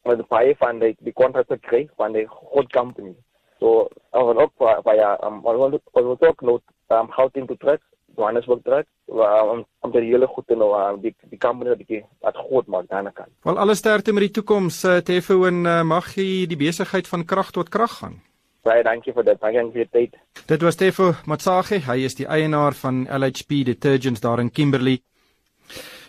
met 0.05 0.21
baie 0.29 0.53
van 0.61 0.79
die 0.81 0.93
die 1.05 1.13
kontrakte 1.17 1.57
kry 1.67 1.85
van 1.97 2.13
die 2.13 2.27
groot 2.29 2.69
company. 2.73 3.15
So 3.59 3.87
ons 4.13 4.41
ook 4.43 4.53
via 4.85 5.15
um 5.25 5.39
ons 5.41 5.79
wil 5.95 6.17
ook 6.29 6.43
nou 6.45 6.59
um 6.93 7.09
houding 7.17 7.47
to 7.49 7.57
track, 7.63 7.81
Johannesburg 8.17 8.61
track 8.63 8.87
om 9.05 9.65
om 9.85 9.91
die 9.93 10.01
hele 10.07 10.27
goed 10.27 10.47
te 10.47 10.55
nou 10.55 10.71
aan 10.75 11.01
die 11.01 11.13
die 11.29 11.39
kampanje 11.39 11.73
wat 11.73 11.81
bietjie 11.83 12.03
wat 12.25 12.37
groot 12.47 12.67
maak 12.67 12.87
daarna 12.89 13.11
kan. 13.15 13.29
Wel 13.43 13.57
alles 13.57 13.81
sterkte 13.83 14.13
met 14.13 14.27
die 14.27 14.35
toekoms 14.39 14.83
uh, 14.83 14.97
Tefo 14.97 15.43
en 15.45 15.65
uh, 15.65 15.81
mag 15.83 16.13
jy 16.15 16.45
die 16.49 16.59
besigheid 16.59 17.07
van 17.07 17.25
krag 17.25 17.51
tot 17.51 17.69
krag 17.69 17.99
gaan. 18.01 18.21
Baie 18.65 18.83
dankie 18.83 19.13
vir 19.13 19.27
dit. 19.27 19.41
Dankie 19.41 19.61
vir 19.71 19.85
die 19.85 19.91
tyd. 19.93 20.15
Dit 20.49 20.63
was 20.65 20.79
Tefo 20.79 21.13
Matsage. 21.25 21.83
Hy 21.85 21.99
is 22.07 22.17
die 22.17 22.25
eienaar 22.25 22.73
van 22.73 23.05
LHP 23.05 23.61
Detergents 23.67 24.23
daar 24.25 24.41
in 24.41 24.51
Kimberley. 24.51 25.03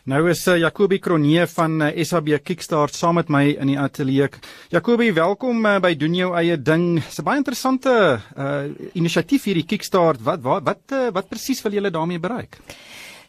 Nou 0.07 0.21
is 0.31 0.45
uh, 0.47 0.55
Jacobi 0.55 1.01
Kronee 1.03 1.43
van 1.51 1.81
uh, 1.83 1.89
SAB 2.07 2.29
Kickstart 2.47 2.95
saam 2.95 3.17
met 3.19 3.31
my 3.33 3.41
in 3.59 3.73
die 3.73 3.79
ateljee. 3.83 4.29
Jacobi, 4.71 5.09
welkom 5.17 5.65
uh, 5.67 5.81
by 5.83 5.97
doen 5.99 6.15
jou 6.15 6.29
eie 6.39 6.55
ding. 6.55 7.01
Dis 7.03 7.19
'n 7.19 7.27
baie 7.27 7.41
interessante 7.43 7.91
uh, 8.15 8.71
inisiatief 8.95 9.49
hierdie 9.51 9.67
Kickstart. 9.67 10.23
Wat 10.23 10.45
wat 10.47 10.63
wat, 10.63 10.85
uh, 10.95 11.11
wat 11.11 11.27
presies 11.27 11.63
wil 11.67 11.75
julle 11.75 11.91
daarmee 11.91 12.23
bereik? 12.23 12.55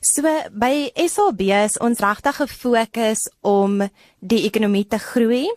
So 0.06 0.22
by 0.54 0.92
SAB 0.94 1.42
is 1.66 1.80
ons 1.82 1.98
regtig 1.98 2.38
gefokus 2.44 3.26
om 3.42 3.82
die 4.22 4.46
ekonomie 4.46 4.86
te 4.86 5.02
groei 5.02 5.48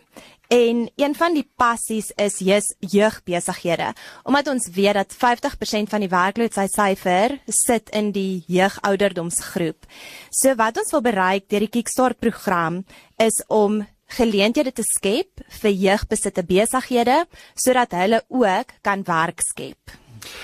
En 0.51 0.89
een 0.95 1.13
van 1.15 1.31
die 1.31 1.45
passies 1.55 2.09
is 2.19 2.41
jy's 2.43 2.65
jeugbesighede. 2.91 3.93
Omdat 4.27 4.49
ons 4.51 4.67
weet 4.75 4.97
dat 4.99 5.15
50% 5.15 5.87
van 5.87 6.03
die 6.03 6.11
werkloosheidssyfer 6.11 7.37
sit 7.47 7.87
in 7.95 8.09
die 8.11 8.43
jeugouderdomsgroep. 8.51 9.87
So 10.27 10.51
wat 10.59 10.81
ons 10.83 10.91
wil 10.91 11.05
bereik 11.07 11.47
deur 11.47 11.63
die 11.63 11.71
Kickstart 11.71 12.19
program 12.19 12.81
is 13.15 13.39
om 13.47 13.79
geleenthede 14.17 14.75
te 14.75 14.83
skep 14.83 15.39
vir 15.61 15.71
jeugbesitte 15.71 16.43
besighede 16.43 17.21
sodat 17.55 17.95
hulle 17.95 18.19
ook 18.27 18.75
kan 18.83 19.07
werk 19.07 19.39
skep. 19.47 20.00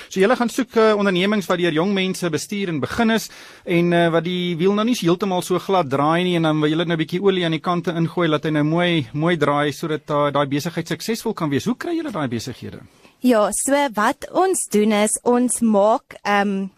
So 0.10 0.20
julle 0.20 0.36
gaan 0.36 0.50
soek 0.50 0.76
uh, 0.76 0.94
ondernemings 0.98 1.48
wat 1.50 1.60
deur 1.62 1.74
jong 1.74 1.94
mense 1.94 2.30
bestuur 2.30 2.70
en 2.70 2.80
begin 2.80 3.16
is 3.16 3.30
en 3.66 3.94
uh, 3.94 4.08
wat 4.14 4.24
die 4.24 4.56
wiel 4.60 4.74
nou 4.74 4.86
nie 4.86 4.98
heeltemal 4.98 5.42
so 5.42 5.60
glad 5.60 5.90
draai 5.90 6.24
nie 6.24 6.36
en 6.36 6.50
dan 6.50 6.62
wil 6.62 6.70
julle 6.70 6.86
nou 6.86 6.98
'n 6.98 7.04
bietjie 7.04 7.22
olie 7.22 7.46
aan 7.46 7.58
die 7.58 7.64
kante 7.64 7.92
ingooi 7.92 8.28
laat 8.28 8.46
hy 8.46 8.52
nou 8.52 8.64
mooi 8.64 9.08
mooi 9.14 9.38
draai 9.38 9.72
sodat 9.72 10.10
uh, 10.10 10.32
daai 10.32 10.48
besigheid 10.48 10.88
suksesvol 10.88 11.34
kan 11.34 11.50
wees. 11.50 11.66
Hoe 11.66 11.78
kry 11.78 11.98
julle 11.98 12.12
daai 12.12 12.28
besighede? 12.28 12.80
Ja, 13.20 13.50
so 13.52 13.74
wat 13.94 14.30
ons 14.32 14.68
doen 14.70 14.92
is 14.92 15.20
ons 15.24 15.62
maak 15.62 16.20
ehm 16.24 16.50
um, 16.50 16.72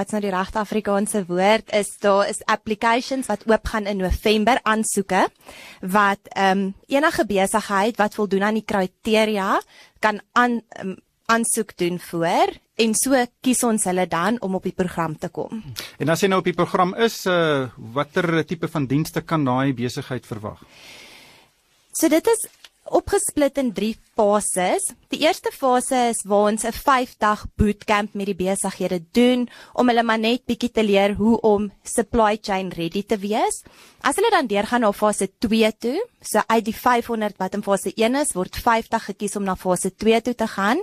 wat's 0.00 0.14
nou 0.14 0.20
die 0.22 0.32
regte 0.32 0.60
Afrikaanse 0.60 1.24
woord 1.28 1.72
is 1.76 1.90
daar 2.00 2.28
is 2.30 2.40
applications 2.46 3.28
wat 3.28 3.42
oop 3.50 3.66
gaan 3.72 3.88
in 3.90 4.00
November 4.00 4.60
aansoeke 4.62 5.26
wat 5.80 6.30
ehm 6.32 6.58
um, 6.58 6.74
enige 6.88 7.26
besigheid 7.26 7.98
wat 7.98 8.14
voldoen 8.14 8.46
aan 8.48 8.60
die 8.60 8.66
kriteria 8.66 9.60
kan 10.00 10.20
aan 10.32 10.60
um, 10.80 10.96
aansoek 11.30 11.76
doen 11.78 11.98
voor 12.10 12.54
en 12.80 12.94
so 12.96 13.18
kies 13.44 13.62
ons 13.66 13.84
hulle 13.88 14.06
dan 14.10 14.38
om 14.40 14.56
op 14.58 14.64
die 14.66 14.74
program 14.76 15.16
te 15.18 15.28
kom. 15.28 15.62
En 16.00 16.08
as 16.12 16.22
jy 16.24 16.30
nou 16.32 16.40
op 16.40 16.48
die 16.48 16.56
program 16.56 16.94
is, 16.96 17.22
uh 17.28 17.68
watter 17.94 18.44
tipe 18.48 18.68
van 18.72 18.88
dienste 18.90 19.22
kan 19.22 19.44
daai 19.44 19.74
besigheid 19.76 20.26
verwag? 20.26 20.62
So 21.92 22.08
dit 22.08 22.26
is 22.32 22.46
opgesplit 22.90 23.58
in 23.62 23.70
3 23.72 23.94
fases. 24.18 24.90
Die 25.12 25.22
eerste 25.22 25.52
fase 25.54 26.10
is 26.10 26.22
waar 26.26 26.50
ons 26.50 26.64
'n 26.64 26.72
5-dag 26.72 27.46
bootcamp 27.56 28.14
met 28.14 28.26
die 28.26 28.34
besighede 28.34 29.00
doen 29.12 29.48
om 29.74 29.88
hulle 29.88 30.02
maar 30.02 30.18
net 30.18 30.44
bietjie 30.46 30.70
te 30.70 30.82
leer 30.82 31.14
hoe 31.14 31.40
om 31.40 31.70
supply 31.82 32.38
chain 32.40 32.68
ready 32.68 33.02
te 33.02 33.18
wees. 33.18 33.62
As 34.02 34.16
hulle 34.16 34.30
dan 34.30 34.46
deurgaan 34.46 34.80
na 34.80 34.92
fase 34.92 35.28
2 35.38 35.72
toe, 35.78 36.06
so 36.20 36.40
uit 36.46 36.64
die 36.64 36.76
500 36.76 37.36
wat 37.38 37.54
in 37.54 37.62
fase 37.62 37.92
1 37.94 38.14
is, 38.14 38.34
word 38.34 38.56
50 38.56 39.04
gekies 39.04 39.36
om 39.36 39.44
na 39.44 39.56
fase 39.56 39.94
2 39.94 40.20
toe 40.20 40.34
te 40.34 40.46
gaan. 40.46 40.82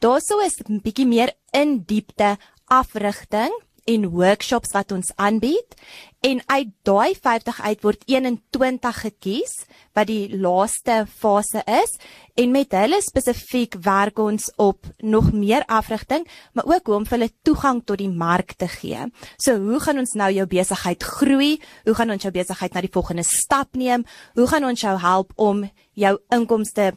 Daarso 0.00 0.40
is 0.40 0.58
'n 0.68 0.80
bietjie 0.80 1.06
meer 1.06 1.32
in 1.52 1.82
diepte 1.86 2.38
afrigting 2.66 3.52
en 3.84 4.08
workshops 4.14 4.72
wat 4.76 4.92
ons 4.92 5.10
aanbied 5.16 5.76
en 6.22 6.38
uit 6.46 6.68
daai 6.86 7.14
50 7.18 7.60
uit 7.60 7.80
word 7.82 8.04
21 8.06 9.00
gekies 9.04 9.54
wat 9.96 10.06
die 10.10 10.30
laaste 10.38 11.02
fase 11.10 11.64
is 11.66 11.96
en 12.38 12.54
met 12.54 12.72
hulle 12.78 13.00
spesifiek 13.02 13.76
werk 13.82 14.22
ons 14.22 14.48
op 14.62 14.86
nog 15.02 15.32
meer 15.32 15.66
afrigting 15.66 16.26
maar 16.54 16.70
ook 16.70 16.86
hoe 16.86 16.96
om 17.00 17.06
vir 17.08 17.18
hulle 17.18 17.32
toegang 17.42 17.82
tot 17.84 17.98
die 17.98 18.10
mark 18.10 18.54
te 18.58 18.68
gee. 18.70 19.08
So 19.36 19.58
hoe 19.58 19.80
gaan 19.82 19.98
ons 20.02 20.14
nou 20.18 20.30
jou 20.32 20.46
besigheid 20.46 21.02
groei? 21.02 21.58
Hoe 21.84 21.94
gaan 21.98 22.14
ons 22.14 22.22
jou 22.22 22.32
besigheid 22.32 22.74
na 22.74 22.82
die 22.84 22.92
volgende 22.92 23.24
stap 23.26 23.74
neem? 23.76 24.06
Hoe 24.38 24.46
gaan 24.46 24.64
ons 24.68 24.80
jou 24.80 24.94
help 24.98 25.32
om 25.36 25.64
jou 25.98 26.16
inkomste 26.32 26.92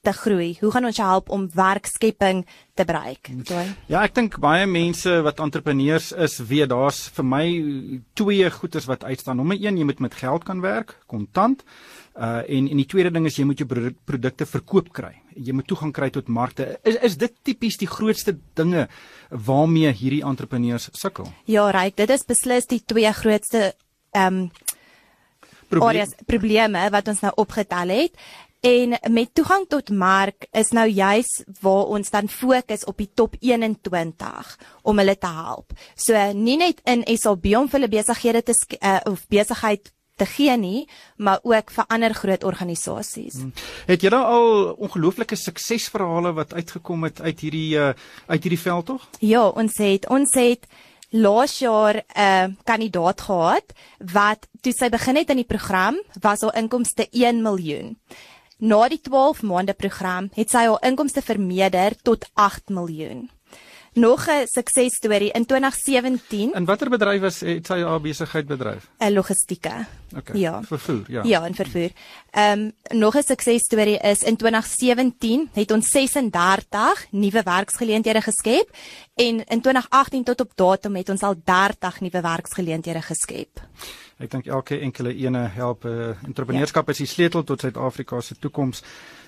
te 0.00 0.12
groei? 0.16 0.54
Hoe 0.60 0.70
gaan 0.72 0.86
ons 0.88 0.96
jou 0.96 1.06
help 1.08 1.28
om 1.32 1.46
werkskepping 1.54 2.42
te 2.74 2.84
bereik? 2.88 3.30
Dooi. 3.48 3.66
Ja, 3.90 4.02
ek 4.06 4.14
dink 4.16 4.38
baie 4.40 4.66
mense 4.70 5.18
wat 5.26 5.40
entrepreneurs 5.44 6.10
is, 6.16 6.38
weet 6.48 6.70
daar's 6.72 7.02
vir 7.16 7.26
my 7.28 7.44
twee 8.16 8.48
goeders 8.54 8.88
wat 8.88 9.04
uitstaan. 9.04 9.40
Nommer 9.40 9.60
1, 9.60 9.76
jy 9.76 9.84
moet 9.84 10.00
met 10.00 10.16
geld 10.16 10.46
kan 10.48 10.62
werk, 10.64 10.96
kontant. 11.10 11.64
Uh 12.16 12.40
en 12.50 12.66
en 12.68 12.80
die 12.80 12.88
tweede 12.88 13.12
ding 13.14 13.28
is 13.28 13.36
jy 13.38 13.44
moet 13.46 13.60
jou 13.60 13.68
produkte 13.68 14.46
verkoop 14.48 14.90
kry. 14.96 15.12
Jy 15.36 15.54
moet 15.54 15.68
toegang 15.70 15.92
kry 15.94 16.08
tot 16.10 16.28
markte. 16.28 16.78
Is 16.84 16.96
is 17.06 17.16
dit 17.20 17.36
tipies 17.46 17.78
die 17.78 17.88
grootste 17.88 18.34
dinge 18.58 18.88
waarmee 19.30 19.92
hierdie 19.92 20.24
entrepreneurs 20.26 20.88
sukkel? 20.92 21.28
Ja, 21.46 21.68
reg, 21.70 21.94
dit 21.94 22.10
is 22.10 22.26
beslis 22.26 22.66
die 22.66 22.82
twee 22.84 23.12
grootste 23.12 23.74
ehm 24.16 24.44
um, 24.44 24.50
Probleem. 25.70 26.10
probleme 26.26 26.88
wat 26.90 27.08
ons 27.08 27.20
nou 27.22 27.30
opgetel 27.38 27.92
het. 27.94 28.16
En 28.60 28.98
met 29.08 29.28
toegang 29.32 29.64
tot 29.68 29.88
mark 29.88 30.46
is 30.52 30.68
nou 30.76 30.84
juis 30.88 31.28
waar 31.60 31.84
ons 31.96 32.10
dan 32.10 32.28
fokus 32.28 32.84
op 32.84 32.98
die 33.00 33.08
top 33.14 33.36
21 33.40 34.50
om 34.82 34.98
hulle 35.00 35.14
te 35.18 35.30
help. 35.32 35.72
So 35.96 36.32
nie 36.36 36.58
net 36.60 36.82
in 36.84 37.06
SAB 37.16 37.46
om 37.56 37.70
vir 37.70 37.78
hulle 37.78 37.88
besighede 37.88 38.42
te 38.44 38.56
uh, 38.76 38.98
of 39.08 39.22
besigheid 39.32 39.88
te 40.20 40.26
gee 40.28 40.56
nie, 40.60 40.84
maar 41.16 41.40
ook 41.42 41.72
vir 41.72 41.88
ander 41.88 42.14
groot 42.14 42.44
organisasies. 42.44 43.38
Hmm. 43.40 43.54
Het 43.88 44.04
jy 44.04 44.12
al 44.18 44.74
ongelooflike 44.76 45.38
suksesverhale 45.40 46.34
wat 46.36 46.52
uitgekom 46.52 47.08
het 47.08 47.22
uit 47.24 47.40
hierdie 47.40 47.78
uh, 47.80 47.94
uit 48.26 48.42
hierdie 48.42 48.60
veld 48.60 48.86
tog? 48.92 49.06
Ja, 49.24 49.46
ons 49.48 49.78
het 49.80 50.04
ons 50.12 50.36
het 50.36 50.68
laas 51.10 51.58
jaar 51.58 51.96
'n 51.96 52.20
uh, 52.20 52.54
kandidaat 52.64 53.20
gehad 53.20 53.72
wat 54.12 54.46
toe 54.60 54.72
sy 54.72 54.88
begin 54.88 55.16
het 55.16 55.30
in 55.30 55.40
die 55.40 55.48
program 55.48 55.96
was 56.20 56.40
haar 56.40 56.56
inkomste 56.56 57.08
1 57.10 57.42
miljoen. 57.42 57.96
Na 58.60 58.88
die 58.92 59.00
12 59.00 59.42
maande 59.42 59.72
program 59.72 60.28
het 60.36 60.50
sy 60.52 60.66
haar 60.68 60.82
inkomste 60.84 61.22
vermeerder 61.24 61.94
tot 62.04 62.26
8 62.36 62.68
miljoen. 62.68 63.30
Nog 63.92 64.28
'n 64.28 64.46
suksesstorie 64.46 65.30
in 65.32 65.46
2017. 65.46 66.52
In 66.52 66.64
watter 66.64 66.90
bedryf 66.90 67.20
was 67.20 67.40
het 67.40 67.66
sy 67.66 67.80
haar 67.82 68.00
besigheid 68.00 68.46
bedryf? 68.46 68.90
'n 68.98 69.12
Logistieke. 69.12 69.86
Okay. 70.16 70.36
Ja. 70.40 70.62
Vervoer, 70.62 71.04
ja. 71.08 71.22
Ja, 71.24 71.46
in 71.46 71.54
vervoer. 71.54 71.90
Ehm 72.30 72.58
um, 72.58 72.98
nog 72.98 73.16
'n 73.16 73.22
suksesstorie 73.22 73.98
is 73.98 74.22
in 74.22 74.36
2017 74.36 75.48
het 75.52 75.70
ons 75.70 75.90
36 75.90 77.06
nuwe 77.10 77.42
werksgeleenthede 77.42 78.20
geskep 78.20 78.70
en 79.14 79.44
in 79.44 79.60
2018 79.60 80.24
tot 80.24 80.40
op 80.40 80.52
datum 80.54 80.96
het 80.96 81.08
ons 81.08 81.22
al 81.22 81.34
30 81.44 82.00
nuwe 82.00 82.20
werksgeleenthede 82.20 83.02
geskep. 83.02 83.60
Ek 84.20 84.30
dink 84.30 84.50
elke 84.52 84.76
enkele 84.84 85.14
ene 85.16 85.46
help. 85.54 85.86
Uh, 85.88 86.12
entrepreneurskap 86.28 86.90
ja. 86.90 86.96
is 86.96 87.02
die 87.04 87.08
sleutel 87.08 87.44
tot 87.48 87.64
Suid-Afrika 87.64 88.20
se 88.20 88.36
toekoms 88.38 88.82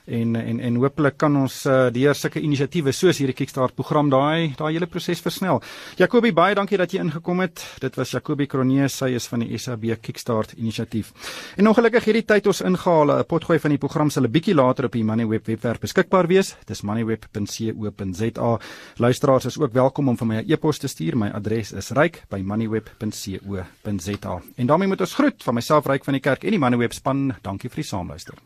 en 0.06 0.36
en 0.36 0.60
en 0.60 0.76
hopelik 0.82 1.16
kan 1.16 1.36
ons 1.36 1.66
uh, 1.66 1.90
deur 1.94 2.14
sulke 2.14 2.40
inisiatiewe 2.40 2.92
soos 2.92 3.18
hierdie 3.18 3.36
Kickstart 3.36 3.74
program 3.74 4.10
daai 4.10 4.54
daai 4.58 4.72
hele 4.74 4.86
proses 4.86 5.20
versnel. 5.22 5.62
Jacobi 5.98 6.32
baie 6.32 6.54
dankie 6.54 6.78
dat 6.78 6.92
jy 6.92 7.00
ingekom 7.00 7.40
het. 7.44 7.64
Dit 7.80 7.96
was 7.96 8.10
Jacobi 8.10 8.46
Kronee, 8.46 8.88
sy 8.88 9.14
is 9.16 9.26
van 9.30 9.40
die 9.44 9.58
SAB 9.58 9.84
Kickstart 10.02 10.52
inisiatief. 10.58 11.12
En 11.56 11.68
ongelukkig 11.70 12.04
hierdie 12.04 12.26
tyd 12.26 12.46
ons 12.46 12.60
ingehaal 12.60 13.18
'n 13.18 13.24
potgooi 13.28 13.58
van 13.58 13.70
die 13.70 13.78
program 13.78 14.10
sal 14.10 14.24
'n 14.24 14.30
bietjie 14.30 14.54
later 14.54 14.84
op 14.84 14.92
die 14.92 15.04
Moneyweb 15.04 15.46
webwerf 15.46 15.80
beskikbaar 15.80 16.26
wees. 16.26 16.56
Dis 16.66 16.82
moneyweb.co.za. 16.82 18.58
Luisteraars 18.96 19.44
is 19.44 19.58
ook 19.58 19.72
welkom 19.72 20.08
om 20.08 20.16
vir 20.16 20.26
my 20.26 20.36
'n 20.36 20.50
e-pos 20.50 20.78
te 20.78 20.88
stuur. 20.88 21.16
My 21.16 21.28
adres 21.28 21.72
is 21.72 21.90
ryk@moneyweb.co.za. 21.90 24.42
En 24.56 24.66
daarmee 24.66 24.88
moet 24.88 25.00
ons 25.00 25.14
groet 25.14 25.42
van 25.42 25.54
myself 25.54 25.86
ryk 25.86 26.04
van 26.04 26.12
die 26.12 26.20
kerk 26.20 26.44
en 26.44 26.50
die 26.50 26.58
Moneyweb 26.58 26.92
span. 26.92 27.34
Dankie 27.42 27.70
vir 27.70 27.76
die 27.76 27.84
saamluister. 27.84 28.42